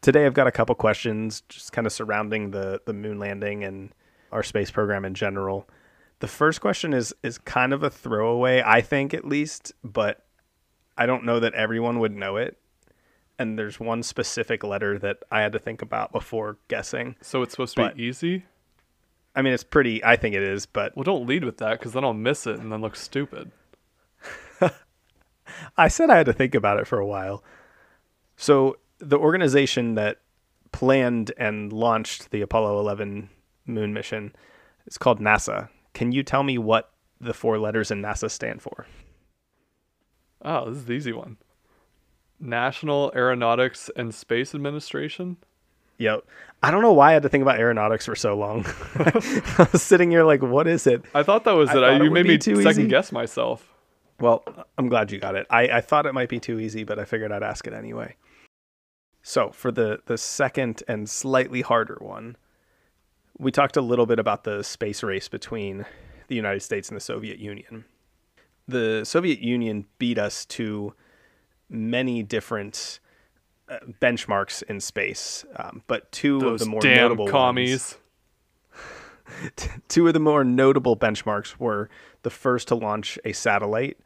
[0.03, 3.93] Today, I've got a couple questions just kind of surrounding the, the moon landing and
[4.33, 5.69] our space program in general.
[6.21, 10.25] The first question is is kind of a throwaway, I think at least, but
[10.97, 12.59] I don't know that everyone would know it.
[13.39, 17.17] And there's one specific letter that I had to think about before guessing.
[17.21, 18.45] So it's supposed to But- be easy.
[19.37, 20.03] I mean, it's pretty.
[20.03, 22.59] I think it is, but Well, don't lead with that because then I'll miss it
[22.59, 23.53] and then look stupid.
[25.77, 27.45] I said I had to think about it for a while.
[28.37, 30.21] So the organization that
[30.73, 33.29] planned and launched the Apollo 11
[33.67, 34.35] moon mission
[34.87, 35.69] is called NASA.
[35.93, 38.87] Can you tell me what the four letters in NASA stand for?
[40.43, 41.37] Oh, this is the easy one.
[42.39, 45.39] National Aeronautics and Space Administration.
[45.99, 46.25] Yep.
[46.63, 48.65] I don't know why I had to think about aeronautics for so long.
[48.97, 51.05] I was sitting here like, what is it?
[51.15, 51.85] I thought that was I it.
[51.85, 52.89] I, you would made me too second easy.
[52.89, 53.73] guess myself.
[54.19, 54.45] Well,
[54.79, 55.47] I'm glad you got it.
[55.51, 58.17] I, I thought it might be too easy, but I figured I'd ask it anyway.
[59.23, 62.37] So, for the, the second and slightly harder one,
[63.39, 65.85] we talked a little bit about the space race between
[66.29, 67.85] the United States and the Soviet Union.
[68.69, 70.95] The Soviet Union beat us to
[71.69, 73.01] many different
[73.69, 77.99] uh, benchmarks in space, um, but two Those of the more notable ones- commies.
[79.89, 81.89] two of the more notable benchmarks were
[82.23, 83.99] the first to launch a satellite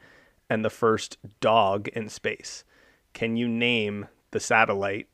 [0.49, 2.65] and the first dog in space.
[3.13, 5.09] Can you name the satellite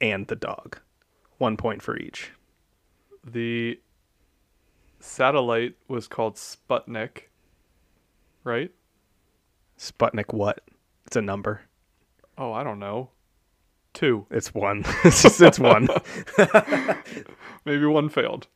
[0.00, 0.78] and the dog?
[1.38, 2.30] One point for each.
[3.24, 3.78] The
[5.00, 7.22] satellite was called Sputnik,
[8.44, 8.70] right?
[9.78, 10.62] Sputnik what?
[11.06, 11.62] It's a number.
[12.38, 13.10] Oh, I don't know.
[13.96, 14.26] Two.
[14.30, 14.84] It's one.
[15.04, 15.88] it's just it's one.
[17.64, 18.46] Maybe one failed.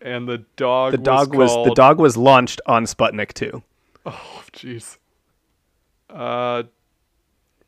[0.00, 3.62] And the dog The dog was, was, the dog was launched on Sputnik 2.
[4.06, 4.96] Oh, jeez.
[6.08, 6.62] Uh,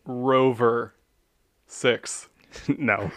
[0.06, 0.94] Rover
[1.66, 2.30] six.
[2.78, 3.10] no.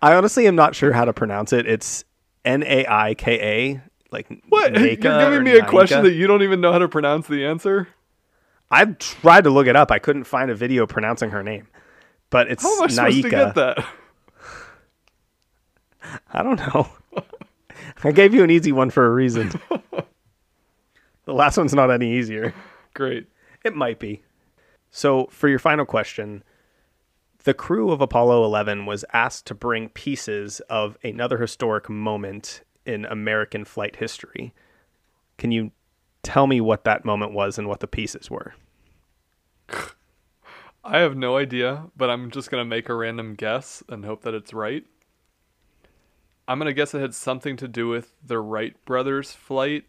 [0.00, 1.66] I honestly am not sure how to pronounce it.
[1.66, 2.04] It's
[2.44, 3.82] N A I K A
[4.12, 4.72] like What?
[4.72, 7.44] Nika You're giving me a question that you don't even know how to pronounce the
[7.44, 7.88] answer?
[8.70, 9.90] I tried to look it up.
[9.90, 11.68] I couldn't find a video pronouncing her name.
[12.30, 13.86] But it's How am I supposed to get that?
[16.32, 16.88] I don't know.
[18.02, 19.52] I gave you an easy one for a reason.
[21.24, 22.52] the last one's not any easier.
[22.94, 23.28] Great.
[23.64, 24.22] It might be.
[24.90, 26.44] So, for your final question,
[27.44, 33.04] the crew of Apollo 11 was asked to bring pieces of another historic moment in
[33.04, 34.54] American flight history.
[35.38, 35.72] Can you
[36.24, 38.54] tell me what that moment was and what the pieces were?
[40.84, 44.22] I have no idea, but I'm just going to make a random guess and hope
[44.22, 44.84] that it's right.
[46.46, 49.84] I'm going to guess it had something to do with the Wright brothers' flight.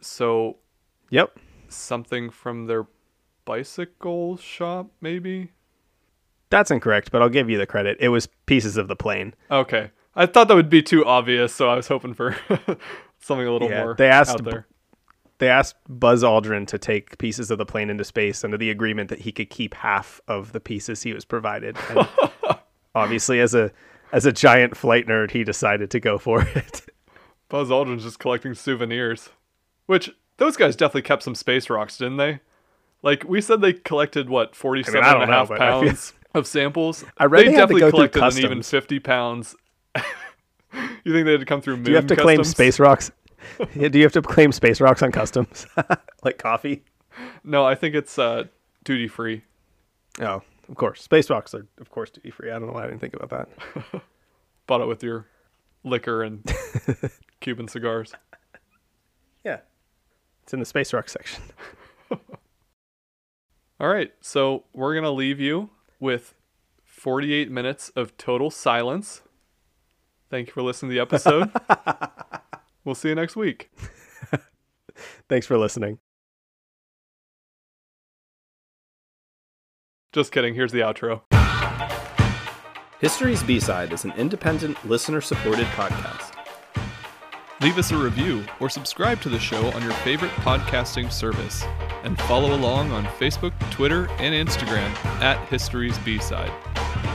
[0.00, 0.56] So,
[1.10, 1.38] Yep.
[1.68, 2.86] something from their
[3.44, 5.52] bicycle shop, maybe?
[6.50, 7.96] That's incorrect, but I'll give you the credit.
[8.00, 9.34] It was pieces of the plane.
[9.50, 9.90] Okay.
[10.16, 12.36] I thought that would be too obvious, so I was hoping for
[13.20, 14.66] something a little Yeah, more they asked out there.
[15.38, 19.08] They asked Buzz Aldrin to take pieces of the plane into space under the agreement
[19.10, 21.76] that he could keep half of the pieces he was provided.
[21.90, 22.08] And
[22.94, 23.70] obviously, as a
[24.12, 26.82] as a giant flight nerd, he decided to go for it.
[27.48, 29.30] Buzz Aldrin's just collecting souvenirs.
[29.86, 32.40] Which, those guys definitely kept some space rocks, didn't they?
[33.02, 36.12] Like, we said they collected, what, 47 I don't and a half I feel- pounds
[36.34, 37.04] of samples?
[37.18, 39.56] I read they they definitely collected an even 50 pounds.
[39.96, 43.10] you think they had to come through moon Do you have to claim space rocks?
[43.74, 45.66] Yeah, Do you have to claim space rocks on customs,
[46.24, 46.84] like coffee?
[47.44, 48.44] No, I think it's uh,
[48.84, 49.42] duty free.
[50.20, 52.50] Oh, of course, space rocks are of course duty free.
[52.50, 54.02] I don't know why I didn't think about that.
[54.66, 55.26] Bought it with your
[55.84, 56.44] liquor and
[57.40, 58.14] Cuban cigars.
[59.44, 59.60] Yeah,
[60.42, 61.42] it's in the space rock section.
[63.80, 65.70] All right, so we're going to leave you
[66.00, 66.34] with
[66.84, 69.22] 48 minutes of total silence.
[70.30, 71.50] Thank you for listening to the episode.
[72.88, 73.70] We'll see you next week.
[75.28, 75.98] Thanks for listening.
[80.14, 80.54] Just kidding.
[80.54, 81.20] Here's the outro.
[82.98, 86.34] History's B-Side is an independent, listener-supported podcast.
[87.60, 91.62] Leave us a review or subscribe to the show on your favorite podcasting service.
[92.04, 96.52] And follow along on Facebook, Twitter, and Instagram at History's B-Side.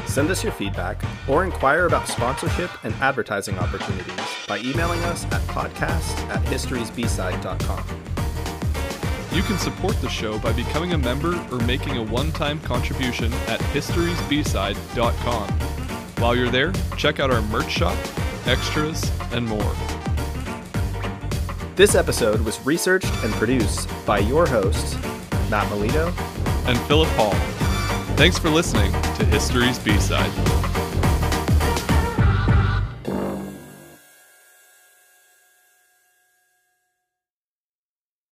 [0.05, 5.41] Send us your feedback or inquire about sponsorship and advertising opportunities by emailing us at
[5.43, 7.83] podcast at historysbside.com.
[9.31, 13.59] You can support the show by becoming a member or making a one-time contribution at
[13.59, 15.49] historysbside.com.
[16.21, 17.97] While you're there, check out our merch shop,
[18.45, 19.75] extras, and more.
[21.75, 24.95] This episode was researched and produced by your hosts,
[25.49, 26.13] Matt Melito
[26.67, 27.62] And Philip Hall.
[28.15, 30.62] Thanks for listening to History's B-Side.